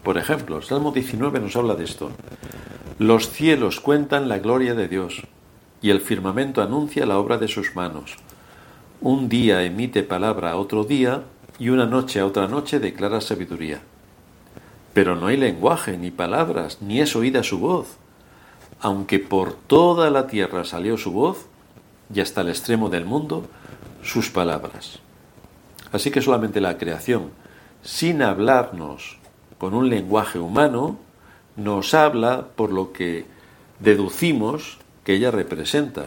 Por 0.03 0.17
ejemplo, 0.17 0.57
el 0.57 0.63
Salmo 0.63 0.93
19 0.93 1.41
nos 1.41 1.57
habla 1.57 1.75
de 1.75 1.85
esto. 1.85 2.11
Los 2.99 3.29
cielos 3.29 3.81
cuentan 3.81 4.29
la 4.29 4.39
gloria 4.39 4.75
de 4.75 4.89
Dios, 4.89 5.23
y 5.83 5.91
el 5.91 6.01
firmamento 6.01 6.63
anuncia 6.63 7.05
la 7.05 7.19
obra 7.19 7.37
de 7.37 7.49
sus 7.49 7.77
manos. 7.77 8.17
Un 9.03 9.29
día 9.29 9.63
emite 9.63 10.03
palabra 10.03 10.53
a 10.53 10.57
otro 10.57 10.85
día, 10.85 11.25
y 11.59 11.69
una 11.69 11.85
noche 11.85 12.21
a 12.21 12.27
otra 12.27 12.49
noche 12.49 12.81
declara 12.81 13.21
sabiduría. 13.21 13.83
Pero 14.95 15.17
no 15.17 15.29
hay 15.29 15.37
lenguaje, 15.37 15.97
ni 15.97 16.11
palabras, 16.11 16.79
ni 16.81 17.01
es 17.01 17.17
oída 17.17 17.43
su 17.43 17.59
voz. 17.59 17.97
Aunque 18.81 19.19
por 19.19 19.55
toda 19.55 20.11
la 20.11 20.27
tierra 20.27 20.65
salió 20.65 20.97
su 20.97 21.13
voz, 21.13 21.47
y 22.15 22.21
hasta 22.21 22.43
el 22.43 22.49
extremo 22.49 22.91
del 22.91 23.05
mundo, 23.05 23.47
sus 24.03 24.31
palabras. 24.31 24.99
Así 25.93 26.11
que 26.11 26.21
solamente 26.21 26.61
la 26.61 26.79
creación, 26.79 27.31
sin 27.83 28.23
hablarnos 28.23 29.19
con 29.59 29.75
un 29.75 29.89
lenguaje 29.89 30.39
humano, 30.39 30.99
nos 31.57 31.95
habla 31.95 32.49
por 32.57 32.73
lo 32.73 32.93
que 32.93 33.27
deducimos 33.79 34.79
que 35.05 35.15
ella 35.15 35.31
representa, 35.31 36.07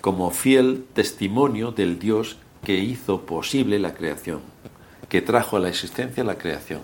como 0.00 0.30
fiel 0.30 0.84
testimonio 0.94 1.70
del 1.70 1.98
Dios 1.98 2.38
que 2.64 2.78
hizo 2.78 3.22
posible 3.22 3.78
la 3.78 3.94
creación, 3.94 4.40
que 5.08 5.22
trajo 5.22 5.56
a 5.56 5.60
la 5.60 5.68
existencia 5.68 6.24
la 6.24 6.38
creación. 6.38 6.80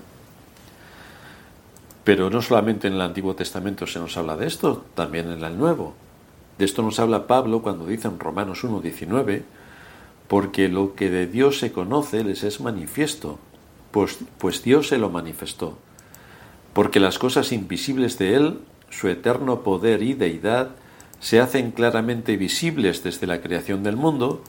Pero 2.05 2.31
no 2.31 2.41
solamente 2.43 2.89
en 2.89 2.95
el 2.95 3.01
Antiguo 3.01 3.35
Testamento 3.35 3.87
se 3.87 3.99
nos 3.99 4.17
habla 4.17 4.37
de 4.37 4.47
esto, 4.47 4.85
también 4.95 5.31
en 5.31 5.45
el 5.45 5.59
Nuevo. 5.59 5.95
De 6.59 6.65
esto 6.65 6.83
nos 6.83 6.99
habla 6.99 7.27
Pablo 7.27 7.63
cuando 7.63 7.87
dice 7.87 8.09
en 8.09 8.19
Romanos 8.19 8.65
1.19, 8.65 9.43
porque 10.27 10.69
lo 10.69 10.95
que 10.95 11.11
de 11.11 11.27
Dios 11.27 11.59
se 11.59 11.73
conoce 11.73 12.25
les 12.25 12.43
es 12.43 12.61
manifiesto, 12.61 13.39
pues, 13.91 14.19
pues 14.39 14.63
Dios 14.63 14.89
se 14.89 14.99
lo 14.99 15.11
manifestó. 15.11 15.79
Porque 16.73 17.01
las 17.01 17.19
cosas 17.19 17.53
invisibles 17.53 18.19
de 18.19 18.35
Él, 18.35 18.59
su 18.91 19.09
eterno 19.09 19.63
poder 19.63 20.03
y 20.03 20.15
deidad, 20.15 20.71
se 21.21 21.41
hacen 21.41 21.73
claramente 21.73 22.37
visibles 22.37 23.03
desde 23.03 23.27
la 23.27 23.41
creación 23.41 23.83
del 23.83 23.97
mundo, 23.97 24.43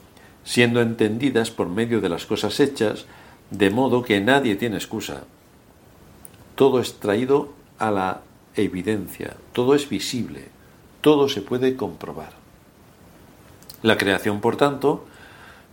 siendo 0.44 0.80
entendidas 0.80 1.50
por 1.50 1.68
medio 1.68 2.00
de 2.00 2.08
las 2.08 2.26
cosas 2.26 2.58
hechas, 2.60 3.06
de 3.50 3.70
modo 3.70 4.02
que 4.02 4.20
nadie 4.20 4.56
tiene 4.56 4.76
excusa 4.76 5.24
todo 6.60 6.78
es 6.78 7.00
traído 7.00 7.54
a 7.78 7.90
la 7.90 8.20
evidencia, 8.54 9.34
todo 9.54 9.74
es 9.74 9.88
visible, 9.88 10.48
todo 11.00 11.26
se 11.30 11.40
puede 11.40 11.74
comprobar. 11.74 12.34
La 13.80 13.96
creación, 13.96 14.42
por 14.42 14.58
tanto, 14.58 15.06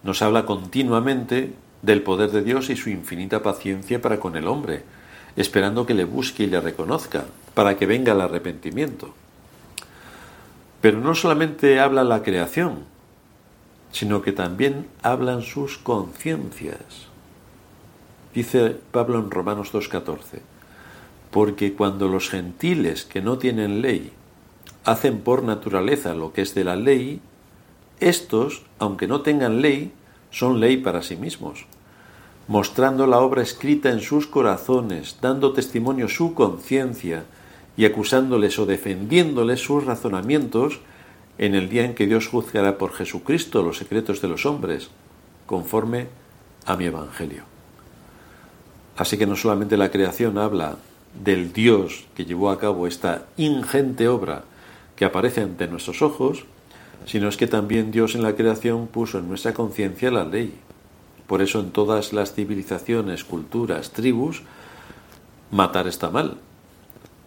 nos 0.04 0.22
habla 0.22 0.46
continuamente 0.46 1.52
del 1.82 2.04
poder 2.04 2.32
de 2.32 2.42
Dios 2.42 2.70
y 2.70 2.78
su 2.78 2.90
infinita 2.90 3.44
paciencia 3.44 4.02
para 4.02 4.22
con 4.22 4.38
el 4.38 4.48
hombre, 4.48 4.84
esperando 5.36 5.86
que 5.86 5.94
le 5.94 6.06
busque 6.06 6.44
y 6.44 6.48
le 6.48 6.62
reconozca, 6.62 7.26
para 7.54 7.76
que 7.76 7.86
venga 7.86 8.14
el 8.14 8.22
arrepentimiento. 8.22 9.14
Pero 10.80 11.02
no 11.02 11.16
solamente 11.16 11.82
habla 11.82 12.06
la 12.06 12.24
creación, 12.24 12.86
sino 13.92 14.22
que 14.22 14.32
también 14.32 14.88
hablan 15.04 15.42
sus 15.42 15.78
conciencias. 15.78 17.10
Dice 18.34 18.78
Pablo 18.92 19.20
en 19.20 19.30
Romanos 19.30 19.74
2.14, 19.74 20.40
porque 21.32 21.74
cuando 21.74 22.08
los 22.08 22.30
gentiles 22.30 23.06
que 23.06 23.22
no 23.22 23.38
tienen 23.38 23.82
ley 23.82 24.12
hacen 24.86 25.20
por 25.20 25.44
naturaleza 25.44 26.14
lo 26.14 26.32
que 26.34 26.42
es 26.42 26.56
de 26.56 26.64
la 26.64 26.76
ley, 26.76 27.20
estos, 28.00 28.64
aunque 28.80 29.08
no 29.08 29.22
tengan 29.22 29.62
ley, 29.62 29.92
son 30.32 30.60
ley 30.60 30.78
para 30.78 31.02
sí 31.02 31.16
mismos, 31.16 31.66
mostrando 32.48 33.08
la 33.08 33.20
obra 33.20 33.42
escrita 33.42 33.90
en 33.90 34.00
sus 34.00 34.28
corazones, 34.28 35.18
dando 35.22 35.54
testimonio 35.54 36.08
su 36.08 36.34
conciencia 36.34 37.26
y 37.76 37.86
acusándoles 37.86 38.58
o 38.60 38.66
defendiéndoles 38.66 39.60
sus 39.60 39.86
razonamientos 39.86 40.80
en 41.38 41.54
el 41.54 41.70
día 41.70 41.86
en 41.86 41.94
que 41.94 42.08
Dios 42.08 42.28
juzgará 42.28 42.78
por 42.78 42.94
Jesucristo 42.94 43.62
los 43.62 43.78
secretos 43.78 44.22
de 44.22 44.28
los 44.28 44.46
hombres, 44.46 44.90
conforme 45.46 46.08
a 46.66 46.76
mi 46.76 46.86
Evangelio. 46.86 47.44
Así 48.98 49.18
que 49.18 49.28
no 49.28 49.36
solamente 49.36 49.78
la 49.78 49.92
creación 49.92 50.38
habla 50.38 50.78
del 51.24 51.54
Dios 51.54 52.06
que 52.16 52.26
llevó 52.26 52.50
a 52.50 52.60
cabo 52.60 52.88
esta 52.88 53.26
ingente 53.38 54.08
obra 54.08 54.44
que 54.96 55.06
aparece 55.06 55.42
ante 55.42 55.68
nuestros 55.68 56.02
ojos, 56.02 56.46
sino 57.06 57.30
es 57.30 57.38
que 57.38 57.48
también 57.48 57.92
Dios 57.92 58.16
en 58.16 58.24
la 58.24 58.36
creación 58.36 58.88
puso 58.88 59.20
en 59.20 59.30
nuestra 59.30 59.54
conciencia 59.54 60.12
la 60.12 60.26
ley. 60.26 60.54
Por 61.28 61.42
eso 61.42 61.60
en 61.60 61.72
todas 61.72 62.14
las 62.14 62.34
civilizaciones, 62.34 63.24
culturas, 63.24 63.92
tribus, 63.92 64.44
matar 65.52 65.88
está 65.88 66.10
mal. 66.10 66.38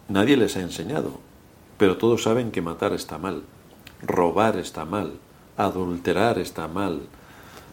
Nadie 0.09 0.37
les 0.37 0.57
ha 0.57 0.61
enseñado, 0.61 1.19
pero 1.77 1.97
todos 1.97 2.23
saben 2.23 2.51
que 2.51 2.61
matar 2.61 2.93
está 2.93 3.17
mal, 3.17 3.43
robar 4.01 4.57
está 4.57 4.85
mal, 4.85 5.13
adulterar 5.55 6.37
está 6.39 6.67
mal, 6.67 7.01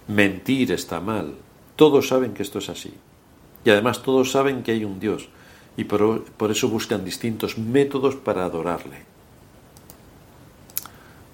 mentir 0.07 0.71
está 0.73 1.01
mal. 1.01 1.35
Todos 1.77 2.09
saben 2.09 2.35
que 2.35 2.43
esto 2.43 2.59
es 2.59 2.69
así. 2.69 2.95
Y 3.65 3.71
además 3.71 4.03
todos 4.03 4.31
saben 4.31 4.63
que 4.63 4.73
hay 4.73 4.85
un 4.85 5.01
Dios 5.01 5.29
y 5.79 5.85
por, 5.85 6.51
eso 6.51 6.69
buscan 6.69 7.05
distintos 7.05 7.57
métodos 7.57 8.17
para 8.17 8.45
adorarle. 8.45 8.97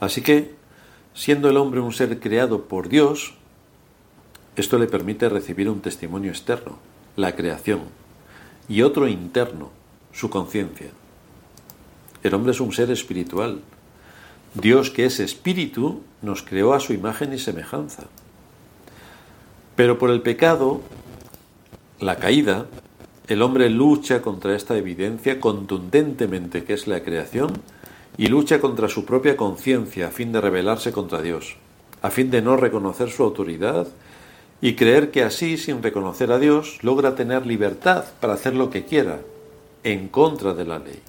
Así 0.01 0.21
que, 0.21 0.55
siendo 1.15 1.49
el 1.49 1.57
hombre 1.57 1.81
un 1.81 1.95
ser 1.95 2.21
creado 2.21 2.67
por 2.67 2.91
Dios, 2.91 3.33
esto 4.55 4.79
le 4.79 4.87
permite 4.87 5.31
recibir 5.31 5.71
un 5.71 5.81
testimonio 5.81 6.31
externo, 6.31 6.77
la 7.17 7.35
creación, 7.35 7.85
y 8.69 8.83
otro 8.83 9.09
interno, 9.09 9.71
su 10.13 10.29
conciencia. 10.29 10.91
El 12.23 12.35
hombre 12.35 12.53
es 12.53 12.61
un 12.61 12.75
ser 12.75 12.91
espiritual. 12.91 13.63
Dios, 14.53 14.91
que 14.91 15.07
es 15.07 15.21
espíritu, 15.21 16.03
nos 16.21 16.43
creó 16.43 16.75
a 16.75 16.81
su 16.81 16.93
imagen 16.93 17.33
y 17.33 17.39
semejanza. 17.39 18.09
Pero 19.75 19.99
por 19.99 20.11
el 20.11 20.21
pecado, 20.21 20.83
la 21.99 22.17
caída, 22.17 22.67
el 23.27 23.41
hombre 23.41 23.71
lucha 23.71 24.21
contra 24.21 24.55
esta 24.55 24.77
evidencia 24.77 25.41
contundentemente 25.41 26.65
que 26.65 26.75
es 26.75 26.87
la 26.87 27.03
creación 27.03 27.53
y 28.19 28.27
lucha 28.27 28.61
contra 28.61 28.89
su 28.89 29.07
propia 29.07 29.37
conciencia 29.37 30.09
a 30.09 30.11
fin 30.11 30.31
de 30.31 30.43
rebelarse 30.43 30.93
contra 30.93 31.23
Dios, 31.23 31.57
a 32.03 32.11
fin 32.11 32.31
de 32.31 32.43
no 32.43 32.57
reconocer 32.57 33.11
su 33.11 33.23
autoridad 33.23 33.89
y 34.61 34.75
creer 34.75 35.11
que 35.11 35.23
así, 35.23 35.57
sin 35.57 35.83
reconocer 35.83 36.33
a 36.33 36.39
Dios, 36.39 36.79
logra 36.83 37.15
tener 37.15 37.47
libertad 37.47 38.05
para 38.21 38.35
hacer 38.35 38.55
lo 38.55 38.71
que 38.71 38.85
quiera, 38.85 39.21
en 39.83 40.09
contra 40.09 40.55
de 40.55 40.65
la 40.65 40.79
ley. 40.79 41.01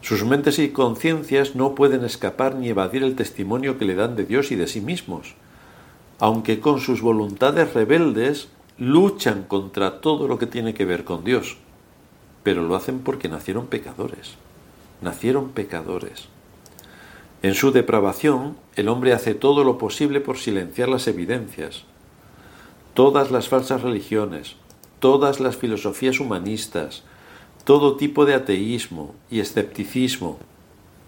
Sus 0.00 0.24
mentes 0.24 0.58
y 0.58 0.70
conciencias 0.70 1.54
no 1.54 1.74
pueden 1.74 2.04
escapar 2.04 2.54
ni 2.54 2.70
evadir 2.70 3.02
el 3.02 3.14
testimonio 3.14 3.78
que 3.78 3.84
le 3.84 3.94
dan 3.94 4.16
de 4.16 4.24
Dios 4.24 4.50
y 4.50 4.56
de 4.56 4.66
sí 4.66 4.80
mismos, 4.80 5.34
aunque 6.18 6.60
con 6.60 6.80
sus 6.80 7.02
voluntades 7.02 7.72
rebeldes 7.74 8.48
luchan 8.80 9.42
contra 9.42 10.00
todo 10.00 10.26
lo 10.26 10.38
que 10.38 10.46
tiene 10.46 10.72
que 10.72 10.86
ver 10.86 11.04
con 11.04 11.22
Dios, 11.22 11.58
pero 12.42 12.62
lo 12.62 12.74
hacen 12.74 13.00
porque 13.00 13.28
nacieron 13.28 13.66
pecadores, 13.66 14.36
nacieron 15.02 15.50
pecadores. 15.50 16.28
En 17.42 17.54
su 17.54 17.72
depravación, 17.72 18.56
el 18.76 18.88
hombre 18.88 19.12
hace 19.12 19.34
todo 19.34 19.64
lo 19.64 19.76
posible 19.76 20.22
por 20.22 20.38
silenciar 20.38 20.88
las 20.88 21.06
evidencias. 21.08 21.84
Todas 22.94 23.30
las 23.30 23.48
falsas 23.48 23.82
religiones, 23.82 24.56
todas 24.98 25.40
las 25.40 25.58
filosofías 25.58 26.18
humanistas, 26.18 27.04
todo 27.64 27.96
tipo 27.96 28.24
de 28.24 28.32
ateísmo 28.32 29.14
y 29.30 29.40
escepticismo, 29.40 30.38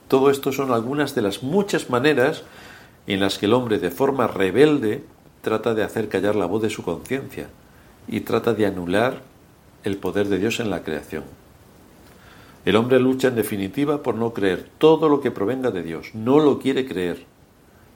todo 0.08 0.30
esto 0.30 0.52
son 0.52 0.72
algunas 0.72 1.14
de 1.14 1.22
las 1.22 1.42
muchas 1.42 1.88
maneras 1.88 2.42
en 3.06 3.20
las 3.20 3.38
que 3.38 3.46
el 3.46 3.54
hombre 3.54 3.78
de 3.78 3.90
forma 3.90 4.26
rebelde 4.26 5.04
trata 5.40 5.72
de 5.72 5.84
hacer 5.84 6.10
callar 6.10 6.36
la 6.36 6.44
voz 6.44 6.60
de 6.60 6.68
su 6.68 6.82
conciencia 6.82 7.48
y 8.08 8.20
trata 8.20 8.54
de 8.54 8.66
anular 8.66 9.22
el 9.84 9.96
poder 9.96 10.28
de 10.28 10.38
Dios 10.38 10.60
en 10.60 10.70
la 10.70 10.82
creación. 10.82 11.24
El 12.64 12.76
hombre 12.76 13.00
lucha 13.00 13.28
en 13.28 13.34
definitiva 13.34 14.02
por 14.02 14.14
no 14.14 14.32
creer 14.32 14.68
todo 14.78 15.08
lo 15.08 15.20
que 15.20 15.30
provenga 15.30 15.70
de 15.70 15.82
Dios, 15.82 16.14
no 16.14 16.38
lo 16.38 16.58
quiere 16.58 16.86
creer, 16.86 17.24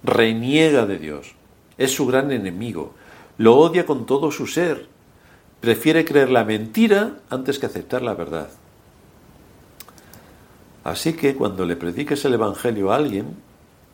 reniega 0.02 0.86
de 0.86 0.98
Dios, 0.98 1.34
es 1.78 1.94
su 1.94 2.06
gran 2.06 2.32
enemigo, 2.32 2.94
lo 3.38 3.56
odia 3.56 3.86
con 3.86 4.06
todo 4.06 4.32
su 4.32 4.46
ser, 4.46 4.88
prefiere 5.60 6.04
creer 6.04 6.30
la 6.30 6.44
mentira 6.44 7.18
antes 7.30 7.58
que 7.58 7.66
aceptar 7.66 8.02
la 8.02 8.14
verdad. 8.14 8.48
Así 10.82 11.14
que 11.14 11.34
cuando 11.34 11.64
le 11.64 11.76
prediques 11.76 12.24
el 12.24 12.34
Evangelio 12.34 12.92
a 12.92 12.96
alguien 12.96 13.36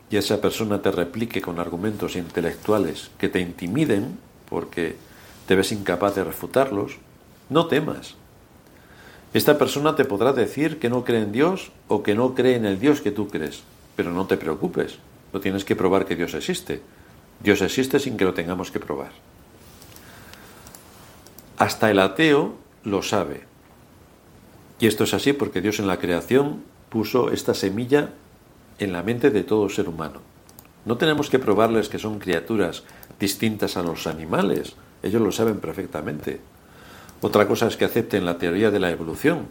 y 0.09 0.17
esa 0.17 0.41
persona 0.41 0.81
te 0.81 0.91
replique 0.91 1.41
con 1.41 1.59
argumentos 1.59 2.15
intelectuales 2.15 3.09
que 3.17 3.29
te 3.29 3.39
intimiden 3.39 4.17
porque 4.47 4.95
te 5.47 5.55
ves 5.55 5.71
incapaz 5.71 6.15
de 6.15 6.23
refutarlos, 6.23 6.97
no 7.49 7.67
temas. 7.67 8.15
Esta 9.33 9.57
persona 9.57 9.95
te 9.95 10.05
podrá 10.05 10.31
decir 10.31 10.79
que 10.79 10.89
no 10.89 11.03
cree 11.03 11.21
en 11.21 11.31
Dios 11.31 11.71
o 11.87 12.03
que 12.03 12.15
no 12.15 12.35
cree 12.35 12.55
en 12.55 12.65
el 12.65 12.79
Dios 12.79 13.01
que 13.01 13.11
tú 13.11 13.27
crees, 13.27 13.63
pero 13.95 14.11
no 14.11 14.27
te 14.27 14.37
preocupes, 14.37 14.99
no 15.33 15.39
tienes 15.39 15.65
que 15.65 15.75
probar 15.75 16.05
que 16.05 16.15
Dios 16.15 16.33
existe. 16.33 16.81
Dios 17.41 17.61
existe 17.61 17.99
sin 17.99 18.15
que 18.15 18.25
lo 18.25 18.33
tengamos 18.33 18.71
que 18.71 18.79
probar. 18.79 19.11
Hasta 21.57 21.89
el 21.89 21.99
ateo 21.99 22.53
lo 22.83 23.01
sabe. 23.01 23.45
Y 24.79 24.87
esto 24.87 25.03
es 25.03 25.13
así 25.13 25.33
porque 25.33 25.61
Dios 25.61 25.79
en 25.79 25.87
la 25.87 25.97
creación 25.97 26.63
puso 26.89 27.31
esta 27.31 27.53
semilla 27.53 28.11
en 28.79 28.93
la 28.93 29.03
mente 29.03 29.29
de 29.31 29.43
todo 29.43 29.69
ser 29.69 29.89
humano. 29.89 30.21
No 30.85 30.97
tenemos 30.97 31.29
que 31.29 31.39
probarles 31.39 31.89
que 31.89 31.99
son 31.99 32.19
criaturas 32.19 32.83
distintas 33.19 33.77
a 33.77 33.83
los 33.83 34.05
animales, 34.07 34.75
ellos 35.03 35.21
lo 35.21 35.31
saben 35.31 35.59
perfectamente. 35.59 36.39
Otra 37.21 37.47
cosa 37.47 37.67
es 37.67 37.77
que 37.77 37.85
acepten 37.85 38.25
la 38.25 38.37
teoría 38.37 38.71
de 38.71 38.79
la 38.79 38.89
evolución, 38.91 39.47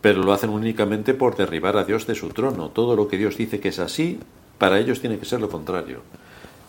pero 0.00 0.22
lo 0.22 0.32
hacen 0.32 0.50
únicamente 0.50 1.14
por 1.14 1.36
derribar 1.36 1.76
a 1.76 1.84
Dios 1.84 2.06
de 2.06 2.14
su 2.14 2.28
trono. 2.30 2.68
Todo 2.70 2.96
lo 2.96 3.08
que 3.08 3.18
Dios 3.18 3.36
dice 3.36 3.60
que 3.60 3.68
es 3.68 3.78
así, 3.78 4.20
para 4.58 4.78
ellos 4.78 5.00
tiene 5.00 5.18
que 5.18 5.24
ser 5.24 5.40
lo 5.40 5.48
contrario. 5.48 6.02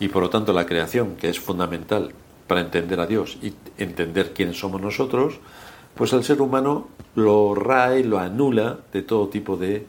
Y 0.00 0.08
por 0.08 0.22
lo 0.22 0.30
tanto 0.30 0.52
la 0.52 0.66
creación, 0.66 1.16
que 1.16 1.28
es 1.28 1.38
fundamental 1.38 2.12
para 2.46 2.60
entender 2.60 3.00
a 3.00 3.06
Dios 3.06 3.38
y 3.42 3.54
entender 3.78 4.32
quiénes 4.32 4.58
somos 4.58 4.80
nosotros, 4.80 5.40
pues 5.94 6.12
el 6.12 6.24
ser 6.24 6.42
humano 6.42 6.88
lo 7.14 7.54
rae, 7.54 8.04
lo 8.04 8.18
anula 8.18 8.78
de 8.92 9.02
todo 9.02 9.28
tipo 9.28 9.56
de 9.56 9.86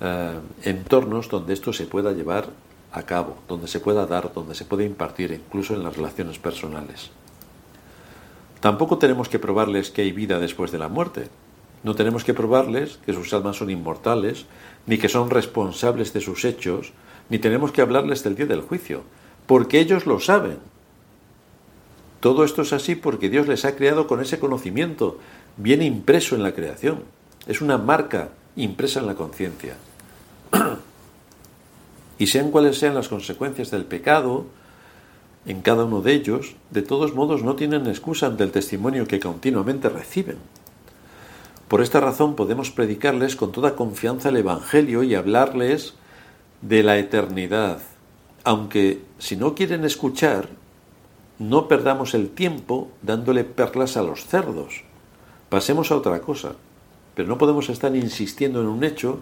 eh, 0.00 0.38
entornos 0.62 1.28
donde 1.28 1.52
esto 1.52 1.72
se 1.72 1.86
pueda 1.86 2.12
llevar 2.12 2.48
a 2.92 3.02
cabo, 3.02 3.38
donde 3.48 3.68
se 3.68 3.80
pueda 3.80 4.06
dar, 4.06 4.32
donde 4.32 4.54
se 4.54 4.64
pueda 4.64 4.84
impartir, 4.84 5.32
incluso 5.32 5.74
en 5.74 5.82
las 5.82 5.96
relaciones 5.96 6.38
personales. 6.38 7.10
Tampoco 8.62 8.96
tenemos 8.96 9.28
que 9.28 9.40
probarles 9.40 9.90
que 9.90 10.02
hay 10.02 10.12
vida 10.12 10.38
después 10.38 10.70
de 10.70 10.78
la 10.78 10.86
muerte. 10.86 11.26
No 11.82 11.96
tenemos 11.96 12.22
que 12.22 12.32
probarles 12.32 13.00
que 13.04 13.12
sus 13.12 13.34
almas 13.34 13.56
son 13.56 13.70
inmortales, 13.70 14.46
ni 14.86 14.98
que 14.98 15.08
son 15.08 15.30
responsables 15.30 16.12
de 16.12 16.20
sus 16.20 16.44
hechos, 16.44 16.92
ni 17.28 17.40
tenemos 17.40 17.72
que 17.72 17.82
hablarles 17.82 18.22
del 18.22 18.36
día 18.36 18.46
del 18.46 18.60
juicio, 18.60 19.02
porque 19.48 19.80
ellos 19.80 20.06
lo 20.06 20.20
saben. 20.20 20.58
Todo 22.20 22.44
esto 22.44 22.62
es 22.62 22.72
así 22.72 22.94
porque 22.94 23.28
Dios 23.28 23.48
les 23.48 23.64
ha 23.64 23.74
creado 23.74 24.06
con 24.06 24.20
ese 24.20 24.38
conocimiento, 24.38 25.18
bien 25.56 25.82
impreso 25.82 26.36
en 26.36 26.44
la 26.44 26.54
creación. 26.54 27.02
Es 27.48 27.62
una 27.62 27.78
marca 27.78 28.28
impresa 28.54 29.00
en 29.00 29.06
la 29.08 29.16
conciencia. 29.16 29.74
y 32.20 32.28
sean 32.28 32.52
cuales 32.52 32.78
sean 32.78 32.94
las 32.94 33.08
consecuencias 33.08 33.72
del 33.72 33.86
pecado, 33.86 34.46
en 35.46 35.60
cada 35.60 35.84
uno 35.84 36.02
de 36.02 36.14
ellos, 36.14 36.54
de 36.70 36.82
todos 36.82 37.14
modos 37.14 37.42
no 37.42 37.56
tienen 37.56 37.86
excusa 37.86 38.26
ante 38.26 38.44
el 38.44 38.52
testimonio 38.52 39.06
que 39.06 39.20
continuamente 39.20 39.88
reciben. 39.88 40.36
Por 41.68 41.80
esta 41.82 42.00
razón 42.00 42.36
podemos 42.36 42.70
predicarles 42.70 43.34
con 43.34 43.50
toda 43.50 43.74
confianza 43.74 44.28
el 44.28 44.36
Evangelio 44.36 45.02
y 45.02 45.14
hablarles 45.14 45.94
de 46.60 46.82
la 46.82 46.98
eternidad, 46.98 47.78
aunque 48.44 49.02
si 49.18 49.36
no 49.36 49.54
quieren 49.54 49.84
escuchar, 49.84 50.48
no 51.38 51.68
perdamos 51.68 52.14
el 52.14 52.30
tiempo 52.30 52.90
dándole 53.02 53.44
perlas 53.44 53.96
a 53.96 54.02
los 54.02 54.26
cerdos. 54.26 54.84
Pasemos 55.48 55.90
a 55.90 55.96
otra 55.96 56.20
cosa, 56.20 56.52
pero 57.14 57.28
no 57.28 57.38
podemos 57.38 57.68
estar 57.68 57.94
insistiendo 57.96 58.60
en 58.60 58.68
un 58.68 58.84
hecho 58.84 59.20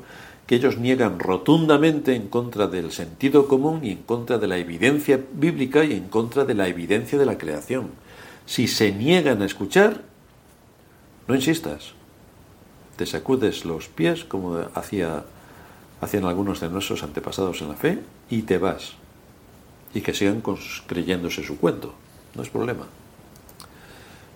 que 0.50 0.56
ellos 0.56 0.78
niegan 0.78 1.20
rotundamente 1.20 2.16
en 2.16 2.26
contra 2.26 2.66
del 2.66 2.90
sentido 2.90 3.46
común 3.46 3.84
y 3.84 3.92
en 3.92 4.02
contra 4.02 4.36
de 4.36 4.48
la 4.48 4.58
evidencia 4.58 5.20
bíblica 5.32 5.84
y 5.84 5.92
en 5.92 6.08
contra 6.08 6.44
de 6.44 6.54
la 6.54 6.66
evidencia 6.66 7.20
de 7.20 7.24
la 7.24 7.38
creación. 7.38 7.90
Si 8.46 8.66
se 8.66 8.90
niegan 8.90 9.42
a 9.42 9.44
escuchar, 9.44 10.02
no 11.28 11.36
insistas. 11.36 11.92
Te 12.96 13.06
sacudes 13.06 13.64
los 13.64 13.86
pies 13.86 14.24
como 14.24 14.58
hacía, 14.74 15.22
hacían 16.00 16.24
algunos 16.24 16.58
de 16.58 16.68
nuestros 16.68 17.04
antepasados 17.04 17.62
en 17.62 17.68
la 17.68 17.76
fe 17.76 18.00
y 18.28 18.42
te 18.42 18.58
vas. 18.58 18.94
Y 19.94 20.00
que 20.00 20.14
sigan 20.14 20.42
creyéndose 20.88 21.44
su 21.44 21.58
cuento. 21.58 21.94
No 22.34 22.42
es 22.42 22.48
problema. 22.48 22.88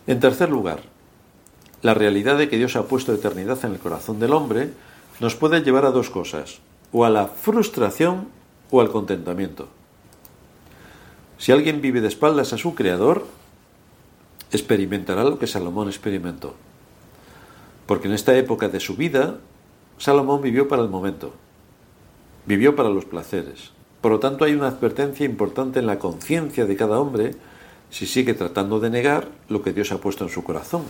En 0.07 0.20
tercer 0.20 0.48
lugar, 0.48 0.79
la 1.83 1.94
realidad 1.94 2.38
de 2.38 2.48
que 2.48 2.57
Dios 2.57 2.77
ha 2.77 2.87
puesto 2.87 3.12
eternidad 3.12 3.59
en 3.64 3.72
el 3.72 3.81
corazón 3.81 4.20
del 4.20 4.33
hombre 4.33 4.70
nos 5.20 5.35
puede 5.37 5.62
llevar 5.62 5.85
a 5.85 5.90
dos 5.90 6.11
cosas, 6.11 6.61
o 6.92 7.05
a 7.05 7.11
la 7.11 7.27
frustración 7.27 8.29
o 8.70 8.81
al 8.81 8.90
contentamiento. 8.90 9.68
Si 11.38 11.53
alguien 11.53 11.81
vive 11.81 12.00
de 12.00 12.09
espaldas 12.09 12.53
a 12.53 12.59
su 12.59 12.74
Creador, 12.74 13.27
experimentará 14.53 15.24
lo 15.24 15.38
que 15.38 15.46
Salomón 15.46 15.88
experimentó. 15.88 16.55
Porque 17.87 18.09
en 18.09 18.14
esta 18.14 18.37
época 18.37 18.68
de 18.68 18.81
su 18.81 18.96
vida, 18.96 19.38
Salomón 19.98 20.40
vivió 20.42 20.68
para 20.68 20.83
el 20.83 20.88
momento, 20.88 21.35
vivió 22.46 22.77
para 22.77 22.88
los 22.88 23.05
placeres. 23.05 23.72
Por 24.00 24.12
lo 24.12 24.20
tanto, 24.20 24.44
hay 24.44 24.55
una 24.55 24.68
advertencia 24.68 25.27
importante 25.27 25.81
en 25.81 25.87
la 25.87 25.98
conciencia 25.98 26.66
de 26.66 26.77
cada 26.77 27.00
hombre 27.00 27.35
si 27.90 28.07
sigue 28.07 28.35
tratando 28.35 28.81
de 28.81 28.90
negar 28.90 29.29
lo 29.48 29.62
que 29.62 29.72
Dios 29.72 29.92
ha 29.92 29.98
puesto 29.98 30.24
en 30.24 30.31
su 30.31 30.44
corazón. 30.44 30.83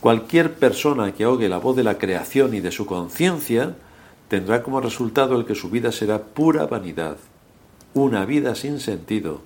Cualquier 0.00 0.54
persona 0.54 1.12
que 1.12 1.24
ahogue 1.24 1.50
la 1.50 1.58
voz 1.58 1.76
de 1.76 1.84
la 1.84 1.98
creación 1.98 2.54
y 2.54 2.60
de 2.60 2.72
su 2.72 2.86
conciencia 2.86 3.76
tendrá 4.28 4.62
como 4.62 4.80
resultado 4.80 5.38
el 5.38 5.44
que 5.44 5.54
su 5.54 5.68
vida 5.68 5.92
será 5.92 6.22
pura 6.22 6.66
vanidad, 6.66 7.18
una 7.92 8.24
vida 8.24 8.54
sin 8.54 8.80
sentido. 8.80 9.42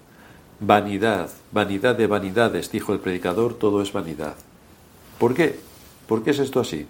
Vanidad, 0.60 1.30
vanidad 1.50 1.96
de 1.96 2.06
vanidades, 2.06 2.70
dijo 2.70 2.92
el 2.92 3.00
predicador, 3.00 3.54
todo 3.54 3.82
es 3.82 3.92
vanidad. 3.92 4.36
¿Por 5.18 5.34
qué? 5.34 5.58
¿Por 6.06 6.22
qué 6.22 6.30
es 6.30 6.38
esto 6.38 6.60
así? 6.60 6.86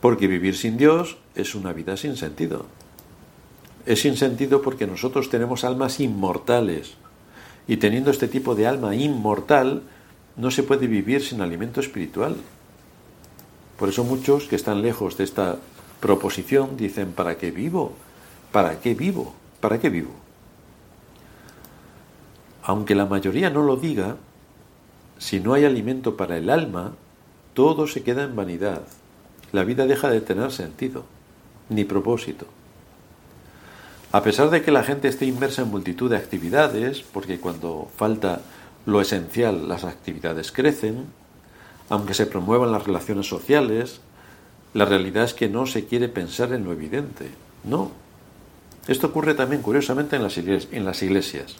Porque 0.00 0.26
vivir 0.26 0.56
sin 0.56 0.78
Dios 0.78 1.18
es 1.34 1.54
una 1.54 1.74
vida 1.74 1.98
sin 1.98 2.16
sentido. 2.16 2.64
Es 3.84 4.00
sin 4.00 4.16
sentido 4.16 4.62
porque 4.62 4.86
nosotros 4.86 5.28
tenemos 5.28 5.64
almas 5.64 6.00
inmortales. 6.00 6.94
Y 7.68 7.76
teniendo 7.76 8.10
este 8.10 8.28
tipo 8.28 8.54
de 8.54 8.66
alma 8.66 8.94
inmortal, 8.94 9.82
no 10.36 10.50
se 10.50 10.62
puede 10.62 10.86
vivir 10.86 11.22
sin 11.22 11.40
alimento 11.40 11.80
espiritual. 11.80 12.36
Por 13.78 13.88
eso 13.88 14.04
muchos 14.04 14.44
que 14.44 14.56
están 14.56 14.82
lejos 14.82 15.16
de 15.16 15.24
esta 15.24 15.56
proposición 16.00 16.76
dicen, 16.76 17.12
¿para 17.12 17.36
qué 17.38 17.50
vivo? 17.50 17.92
¿Para 18.52 18.80
qué 18.80 18.94
vivo? 18.94 19.34
¿Para 19.60 19.78
qué 19.78 19.90
vivo? 19.90 20.12
Aunque 22.62 22.94
la 22.94 23.06
mayoría 23.06 23.50
no 23.50 23.62
lo 23.62 23.76
diga, 23.76 24.16
si 25.18 25.40
no 25.40 25.54
hay 25.54 25.64
alimento 25.64 26.16
para 26.16 26.36
el 26.36 26.50
alma, 26.50 26.92
todo 27.54 27.86
se 27.86 28.02
queda 28.02 28.24
en 28.24 28.36
vanidad. 28.36 28.82
La 29.52 29.64
vida 29.64 29.86
deja 29.86 30.10
de 30.10 30.20
tener 30.20 30.52
sentido, 30.52 31.04
ni 31.70 31.84
propósito. 31.84 32.46
A 34.12 34.22
pesar 34.22 34.50
de 34.50 34.62
que 34.62 34.70
la 34.70 34.82
gente 34.82 35.08
esté 35.08 35.26
inmersa 35.26 35.62
en 35.62 35.70
multitud 35.70 36.10
de 36.10 36.16
actividades, 36.16 37.02
porque 37.02 37.38
cuando 37.38 37.88
falta 37.96 38.40
lo 38.86 39.00
esencial, 39.00 39.68
las 39.68 39.84
actividades 39.84 40.52
crecen, 40.52 41.06
aunque 41.90 42.14
se 42.14 42.26
promuevan 42.26 42.72
las 42.72 42.86
relaciones 42.86 43.28
sociales, 43.28 44.00
la 44.74 44.84
realidad 44.84 45.24
es 45.24 45.34
que 45.34 45.48
no 45.48 45.66
se 45.66 45.86
quiere 45.86 46.08
pensar 46.08 46.52
en 46.52 46.64
lo 46.64 46.72
evidente. 46.72 47.30
No. 47.64 47.90
Esto 48.86 49.08
ocurre 49.08 49.34
también 49.34 49.62
curiosamente 49.62 50.14
en 50.16 50.22
las, 50.22 51.02
iglesias. 51.02 51.56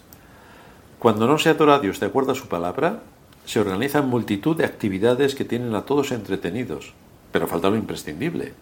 Cuando 1.00 1.26
no 1.26 1.38
se 1.38 1.50
adora 1.50 1.74
a 1.74 1.78
Dios 1.80 1.98
de 1.98 2.06
acuerdo 2.06 2.32
a 2.32 2.36
su 2.36 2.46
palabra, 2.46 3.02
se 3.44 3.58
organizan 3.60 4.08
multitud 4.08 4.56
de 4.56 4.64
actividades 4.64 5.34
que 5.34 5.44
tienen 5.44 5.74
a 5.74 5.82
todos 5.82 6.12
entretenidos, 6.12 6.94
pero 7.32 7.48
falta 7.48 7.70
lo 7.70 7.76
imprescindible. 7.76 8.54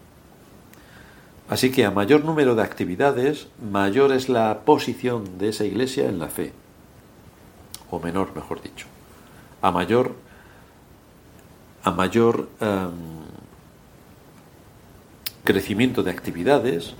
Así 1.49 1.71
que 1.71 1.85
a 1.85 1.91
mayor 1.91 2.25
número 2.25 2.55
de 2.55 2.63
actividades, 2.63 3.47
mayor 3.71 4.11
es 4.11 4.29
la 4.29 4.61
posición 4.65 5.37
de 5.37 5.49
esa 5.49 5.65
iglesia 5.65 6.09
en 6.09 6.17
la 6.17 6.27
fe 6.27 6.53
o 7.95 7.99
menor, 7.99 8.35
mejor 8.35 8.61
dicho. 8.61 8.87
A 9.61 9.71
mayor, 9.71 10.15
a 11.83 11.91
mayor 11.91 12.49
em, 12.59 12.91
crecimiento 15.43 16.03
de 16.03 16.11
actividades, 16.11 16.93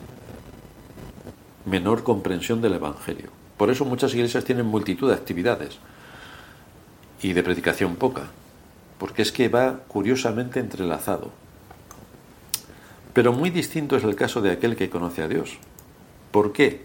menor 1.66 2.04
comprensión 2.04 2.62
del 2.62 2.74
Evangelio. 2.74 3.30
Por 3.58 3.70
eso 3.70 3.86
muchas 3.86 4.14
iglesias 4.14 4.46
tienen 4.46 4.66
multitud 4.66 5.10
de 5.10 5.16
actividades, 5.16 5.80
y 7.22 7.34
de 7.34 7.44
predicación 7.44 7.96
poca, 7.96 8.28
porque 9.00 9.22
es 9.22 9.32
que 9.32 9.50
va 9.50 9.80
curiosamente 9.88 10.60
entrelazado. 10.60 11.32
Pero 13.14 13.34
muy 13.34 13.50
distinto 13.50 13.96
es 13.96 14.04
el 14.04 14.16
caso 14.16 14.42
de 14.42 14.52
aquel 14.52 14.76
que 14.76 14.90
conoce 14.90 15.24
a 15.24 15.28
Dios. 15.28 15.58
¿Por 16.32 16.52
qué? 16.52 16.84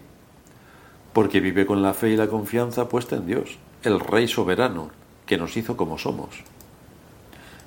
Porque 1.13 1.41
vive 1.41 1.65
con 1.65 1.83
la 1.83 1.93
fe 1.93 2.09
y 2.09 2.17
la 2.17 2.27
confianza 2.27 2.87
puesta 2.87 3.17
en 3.17 3.27
Dios, 3.27 3.57
el 3.83 3.99
Rey 3.99 4.27
soberano, 4.27 4.89
que 5.25 5.37
nos 5.37 5.57
hizo 5.57 5.77
como 5.77 5.97
somos. 5.97 6.29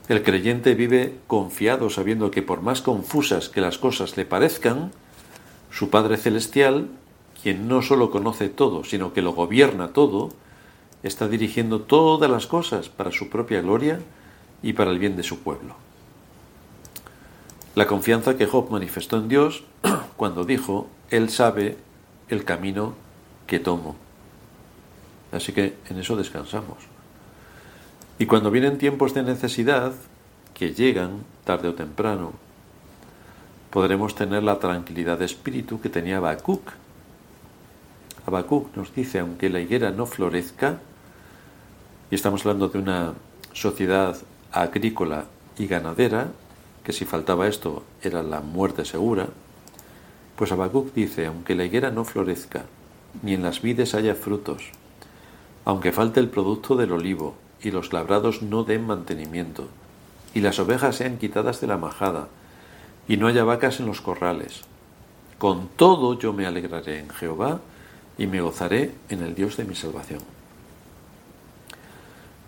El 0.08 0.22
creyente 0.22 0.74
vive 0.74 1.16
confiado 1.26 1.88
sabiendo 1.88 2.30
que 2.30 2.42
por 2.42 2.60
más 2.60 2.82
confusas 2.82 3.48
que 3.48 3.60
las 3.60 3.78
cosas 3.78 4.16
le 4.16 4.26
parezcan, 4.26 4.92
su 5.70 5.90
Padre 5.90 6.18
Celestial, 6.18 6.88
quien 7.42 7.68
no 7.68 7.82
solo 7.82 8.10
conoce 8.10 8.48
todo, 8.48 8.84
sino 8.84 9.12
que 9.12 9.22
lo 9.22 9.32
gobierna 9.32 9.88
todo, 9.88 10.28
está 11.02 11.28
dirigiendo 11.28 11.80
todas 11.80 12.30
las 12.30 12.46
cosas 12.46 12.88
para 12.88 13.12
su 13.12 13.28
propia 13.28 13.60
gloria 13.60 14.00
y 14.62 14.72
para 14.74 14.90
el 14.90 14.98
bien 14.98 15.16
de 15.16 15.22
su 15.22 15.40
pueblo. 15.40 15.74
La 17.74 17.86
confianza 17.86 18.36
que 18.36 18.46
Job 18.46 18.70
manifestó 18.70 19.16
en 19.16 19.28
Dios 19.28 19.64
cuando 20.16 20.44
dijo, 20.44 20.86
Él 21.10 21.28
sabe 21.28 21.76
el 22.28 22.44
camino 22.44 22.94
que 23.46 23.58
tomo. 23.58 23.96
Así 25.34 25.52
que 25.52 25.76
en 25.90 25.98
eso 25.98 26.16
descansamos. 26.16 26.78
Y 28.18 28.26
cuando 28.26 28.52
vienen 28.52 28.78
tiempos 28.78 29.12
de 29.14 29.24
necesidad, 29.24 29.92
que 30.54 30.72
llegan 30.72 31.24
tarde 31.44 31.68
o 31.68 31.74
temprano, 31.74 32.32
podremos 33.70 34.14
tener 34.14 34.44
la 34.44 34.60
tranquilidad 34.60 35.18
de 35.18 35.24
espíritu 35.24 35.80
que 35.80 35.88
tenía 35.88 36.18
Habacuc. 36.18 36.70
Habacuc 38.24 38.76
nos 38.76 38.94
dice, 38.94 39.18
aunque 39.18 39.50
la 39.50 39.58
higuera 39.58 39.90
no 39.90 40.06
florezca, 40.06 40.78
y 42.10 42.14
estamos 42.14 42.42
hablando 42.42 42.68
de 42.68 42.78
una 42.78 43.14
sociedad 43.52 44.16
agrícola 44.52 45.24
y 45.58 45.66
ganadera, 45.66 46.28
que 46.84 46.92
si 46.92 47.04
faltaba 47.04 47.48
esto 47.48 47.82
era 48.00 48.22
la 48.22 48.40
muerte 48.40 48.84
segura, 48.84 49.26
pues 50.36 50.52
Habacuc 50.52 50.94
dice, 50.94 51.26
aunque 51.26 51.56
la 51.56 51.64
higuera 51.64 51.90
no 51.90 52.04
florezca, 52.04 52.66
ni 53.22 53.34
en 53.34 53.42
las 53.42 53.60
vides 53.60 53.94
haya 53.94 54.14
frutos, 54.14 54.70
aunque 55.64 55.92
falte 55.92 56.20
el 56.20 56.28
producto 56.28 56.76
del 56.76 56.92
olivo, 56.92 57.34
y 57.62 57.70
los 57.70 57.92
labrados 57.92 58.42
no 58.42 58.64
den 58.64 58.86
mantenimiento, 58.86 59.68
y 60.34 60.40
las 60.40 60.58
ovejas 60.58 60.96
sean 60.96 61.18
quitadas 61.18 61.60
de 61.60 61.66
la 61.66 61.78
majada, 61.78 62.28
y 63.08 63.16
no 63.16 63.26
haya 63.26 63.44
vacas 63.44 63.80
en 63.80 63.86
los 63.86 64.00
corrales. 64.00 64.62
Con 65.38 65.68
todo 65.76 66.18
yo 66.18 66.32
me 66.32 66.46
alegraré 66.46 67.00
en 67.00 67.10
Jehová, 67.10 67.60
y 68.18 68.26
me 68.26 68.40
gozaré 68.40 68.92
en 69.08 69.22
el 69.22 69.34
Dios 69.34 69.56
de 69.56 69.64
mi 69.64 69.74
salvación. 69.74 70.20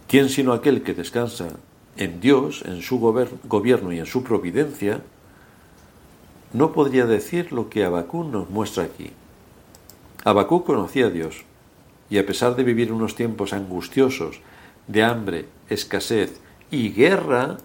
¿Quién 0.09 0.29
sino 0.29 0.53
aquel 0.53 0.83
que 0.83 0.95
descansa 0.95 1.49
en 1.97 2.21
Dios, 2.21 2.63
en 2.65 2.83
su 2.83 2.99
gobierno 2.99 3.93
y 3.93 3.99
en 3.99 4.07
su 4.07 4.23
providencia, 4.23 5.01
no 6.53 6.73
podría 6.73 7.07
decir 7.07 7.53
lo 7.53 7.69
que 7.69 7.85
Abacú 7.85 8.25
nos 8.25 8.49
muestra 8.51 8.85
aquí. 8.85 9.11
Abacú 10.25 10.65
conocía 10.65 11.07
a 11.07 11.11
Dios, 11.11 11.45
y 12.11 12.19
a 12.19 12.27
pesar 12.27 12.57
de 12.57 12.65
vivir 12.65 12.93
unos 12.93 13.15
tiempos 13.15 13.53
angustiosos, 13.53 14.41
de 14.87 15.03
hambre, 15.03 15.47
escasez 15.69 16.41
y 16.71 16.91
guerra, 16.91 17.59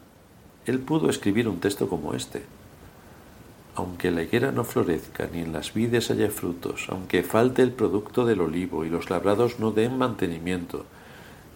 él 0.65 0.79
pudo 0.79 1.09
escribir 1.09 1.47
un 1.47 1.59
texto 1.59 1.87
como 1.87 2.13
este. 2.13 2.43
Aunque 3.75 4.11
la 4.11 4.23
higuera 4.23 4.51
no 4.51 4.63
florezca, 4.63 5.29
ni 5.31 5.39
en 5.39 5.53
las 5.53 5.73
vides 5.73 6.11
haya 6.11 6.29
frutos, 6.29 6.87
aunque 6.89 7.23
falte 7.23 7.61
el 7.61 7.71
producto 7.71 8.25
del 8.25 8.41
olivo 8.41 8.83
y 8.85 8.89
los 8.89 9.09
labrados 9.09 9.59
no 9.59 9.71
den 9.71 9.97
mantenimiento, 9.97 10.85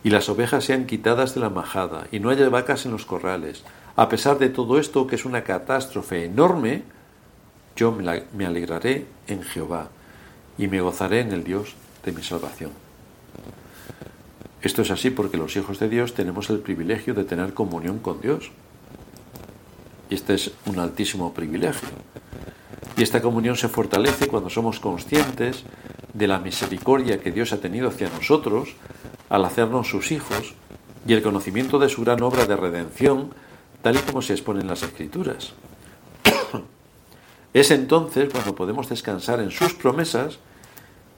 y 0.04 0.12
las 0.12 0.30
ovejas 0.30 0.64
sean 0.64 0.86
quitadas 0.86 1.36
de 1.36 1.42
la 1.42 1.50
majada, 1.50 2.08
y 2.12 2.20
no 2.20 2.30
haya 2.30 2.48
vacas 2.50 2.86
en 2.86 2.92
los 2.92 3.06
corrales, 3.06 3.64
a 3.96 4.10
pesar 4.10 4.38
de 4.38 4.50
todo 4.50 4.78
esto, 4.80 5.08
que 5.08 5.16
es 5.16 5.26
una 5.26 5.44
catástrofe 5.44 6.26
enorme, 6.26 6.84
yo 7.76 7.92
me, 7.92 8.46
alegraré 8.46 9.06
en 9.28 9.42
Jehová, 9.42 9.90
y 10.58 10.68
me 10.68 10.82
gozaré 10.82 11.22
en 11.22 11.32
el 11.32 11.44
Dios 11.44 11.76
de 12.06 12.12
mi 12.12 12.24
salvación. 12.24 12.72
Esto 14.62 14.82
es 14.82 14.92
así 14.92 15.10
porque 15.10 15.38
los 15.38 15.56
hijos 15.58 15.80
de 15.80 15.90
Dios 15.90 16.14
tenemos 16.14 16.50
el 16.50 16.60
privilegio 16.60 17.14
de 17.14 17.24
tener 17.24 17.54
comunión 17.54 18.00
con 18.00 18.22
Dios. 18.22 18.52
Y 20.10 20.16
este 20.16 20.36
es 20.36 20.52
un 20.66 20.80
altísimo 20.80 21.34
privilegio. 21.34 21.90
Y 22.98 23.04
esta 23.04 23.22
comunión 23.22 23.58
se 23.58 23.68
fortalece 23.68 24.28
cuando 24.28 24.50
somos 24.50 24.80
conscientes 24.80 25.64
de 26.14 26.28
la 26.28 26.40
misericordia 26.40 27.20
que 27.20 27.32
Dios 27.32 27.52
ha 27.52 27.60
tenido 27.60 27.90
hacia 27.90 28.10
nosotros 28.10 28.70
al 29.30 29.44
hacernos 29.44 29.90
sus 29.90 30.12
hijos 30.12 30.54
y 31.06 31.14
el 31.14 31.22
conocimiento 31.22 31.78
de 31.78 31.90
su 31.90 32.04
gran 32.04 32.24
obra 32.24 32.46
de 32.46 32.56
redención, 32.56 33.34
tal 33.82 33.98
y 33.98 34.00
como 34.00 34.22
se 34.22 34.34
expone 34.34 34.62
en 34.62 34.68
las 34.68 34.82
Escrituras. 34.82 35.54
es 37.54 37.70
entonces 37.72 38.30
cuando 38.32 38.56
podemos 38.56 38.90
descansar 38.90 39.42
en 39.42 39.52
sus 39.52 39.74
promesas 39.74 40.40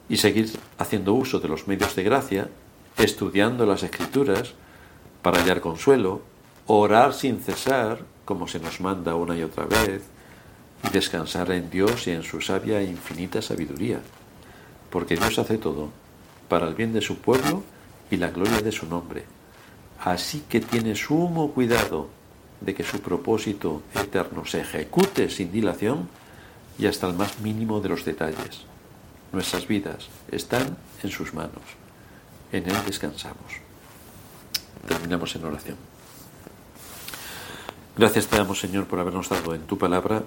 y 0.08 0.16
seguir 0.16 0.50
haciendo 0.78 1.14
uso 1.14 1.40
de 1.40 1.48
los 1.48 1.68
medios 1.68 1.94
de 1.94 2.02
gracia, 2.02 2.48
estudiando 2.96 3.66
las 3.66 3.82
Escrituras 3.82 4.54
para 5.22 5.40
hallar 5.40 5.60
consuelo, 5.60 6.22
orar 6.66 7.12
sin 7.14 7.40
cesar, 7.40 8.00
como 8.24 8.48
se 8.48 8.60
nos 8.60 8.80
manda 8.80 9.14
una 9.14 9.36
y 9.36 9.42
otra 9.42 9.64
vez, 9.64 10.02
y 10.84 10.90
descansar 10.90 11.50
en 11.50 11.70
Dios 11.70 12.06
y 12.06 12.12
en 12.12 12.22
su 12.22 12.40
sabia 12.40 12.80
e 12.80 12.84
infinita 12.84 13.42
sabiduría, 13.42 14.00
porque 14.90 15.16
Dios 15.16 15.38
hace 15.38 15.58
todo 15.58 15.90
para 16.48 16.66
el 16.66 16.74
bien 16.74 16.92
de 16.92 17.00
su 17.00 17.18
pueblo 17.18 17.62
y 18.10 18.16
la 18.16 18.30
gloria 18.30 18.60
de 18.60 18.72
su 18.72 18.86
nombre. 18.86 19.24
Así 20.00 20.44
que 20.48 20.60
tiene 20.60 20.94
sumo 20.94 21.52
cuidado 21.52 22.08
de 22.60 22.74
que 22.74 22.84
su 22.84 23.00
propósito 23.00 23.82
eterno 23.94 24.44
se 24.44 24.60
ejecute 24.60 25.30
sin 25.30 25.52
dilación 25.52 26.08
y 26.78 26.86
hasta 26.86 27.08
el 27.08 27.14
más 27.14 27.40
mínimo 27.40 27.80
de 27.80 27.88
los 27.88 28.04
detalles. 28.04 28.64
Nuestras 29.32 29.66
vidas 29.66 30.08
están 30.30 30.76
en 31.02 31.10
sus 31.10 31.34
manos. 31.34 31.62
En 32.52 32.68
Él 32.68 32.76
descansamos. 32.86 33.60
Terminamos 34.86 35.34
en 35.36 35.44
oración. 35.44 35.76
Gracias 37.96 38.28
te 38.28 38.36
damos, 38.36 38.60
Señor, 38.60 38.86
por 38.86 39.00
habernos 39.00 39.28
dado 39.28 39.54
en 39.54 39.62
tu 39.62 39.76
palabra 39.76 40.22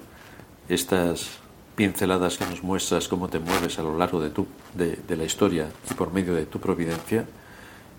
estas 0.68 1.40
pinceladas 1.76 2.38
que 2.38 2.46
nos 2.46 2.64
muestras 2.64 3.08
cómo 3.08 3.30
te 3.30 3.40
mueves 3.40 3.80
a 3.80 3.84
lo 3.84 3.98
largo 3.98 4.22
de, 4.22 4.30
tu, 4.30 4.46
de, 4.74 5.16
la 5.16 5.24
historia 5.24 5.68
y 5.90 5.94
por 5.94 6.14
medio 6.14 6.36
de 6.36 6.46
tu 6.46 6.60
providencia 6.60 7.26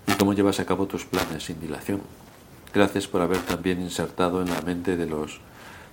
y 0.07 0.13
cómo 0.13 0.33
llevas 0.33 0.59
a 0.59 0.65
cabo 0.65 0.85
tus 0.85 1.05
planes 1.05 1.45
sin 1.45 1.59
dilación. 1.59 2.01
Gracias 2.73 3.07
por 3.07 3.21
haber 3.21 3.39
también 3.39 3.81
insertado 3.81 4.41
en 4.41 4.49
la 4.51 4.61
mente 4.61 4.95
de 4.95 5.05
los 5.05 5.39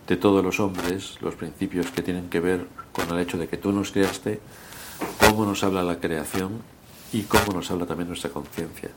de 0.06 0.16
todos 0.16 0.42
los 0.44 0.60
hombres 0.60 1.18
los 1.20 1.34
principios 1.34 1.86
que 1.90 2.02
tienen 2.02 2.28
que 2.28 2.40
ver 2.40 2.66
con 2.92 3.08
el 3.10 3.20
hecho 3.20 3.38
de 3.38 3.48
que 3.48 3.56
tú 3.56 3.72
nos 3.72 3.92
creaste, 3.92 4.40
cómo 5.30 5.46
nos 5.46 5.62
habla 5.62 5.84
la 5.84 6.00
creación 6.00 6.60
y 7.12 7.22
cómo 7.22 7.52
nos 7.52 7.70
habla 7.70 7.86
también 7.86 8.08
nuestra 8.08 8.30
conciencia. 8.30 8.90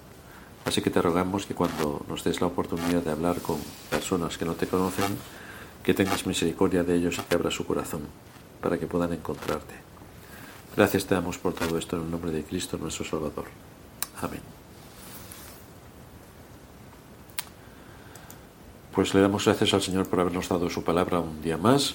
Así 0.66 0.82
que 0.82 0.90
te 0.90 1.00
rogamos 1.00 1.46
que 1.46 1.54
cuando 1.54 2.04
nos 2.10 2.24
des 2.24 2.42
la 2.42 2.48
oportunidad 2.48 3.04
de 3.04 3.12
hablar 3.12 3.40
con 3.40 3.60
personas 3.92 4.36
que 4.40 4.44
no 4.44 4.54
te 4.54 4.66
conocen, 4.66 5.16
que 5.84 5.94
tengas 5.94 6.26
misericordia 6.26 6.84
de 6.84 6.96
ellos 6.96 7.20
y 7.20 7.22
que 7.22 7.36
abras 7.36 7.54
su 7.54 7.68
corazón 7.68 8.02
para 8.62 8.80
que 8.80 8.88
puedan 8.88 9.14
encontrarte. 9.14 9.76
Gracias 10.76 11.06
te 11.06 11.14
damos 11.14 11.38
por 11.38 11.54
todo 11.54 11.78
esto 11.78 11.98
en 11.98 12.02
el 12.02 12.10
nombre 12.10 12.32
de 12.32 12.44
Cristo 12.44 12.80
nuestro 12.80 13.06
Salvador. 13.06 13.46
Amén. 14.20 14.42
Pues 18.96 19.14
le 19.14 19.22
damos 19.22 19.46
gracias 19.46 19.72
al 19.76 19.84
Señor 19.84 20.08
por 20.08 20.20
habernos 20.20 20.50
dado 20.50 20.68
su 20.72 20.84
palabra 20.84 21.20
un 21.20 21.44
día 21.44 21.58
más 21.58 21.94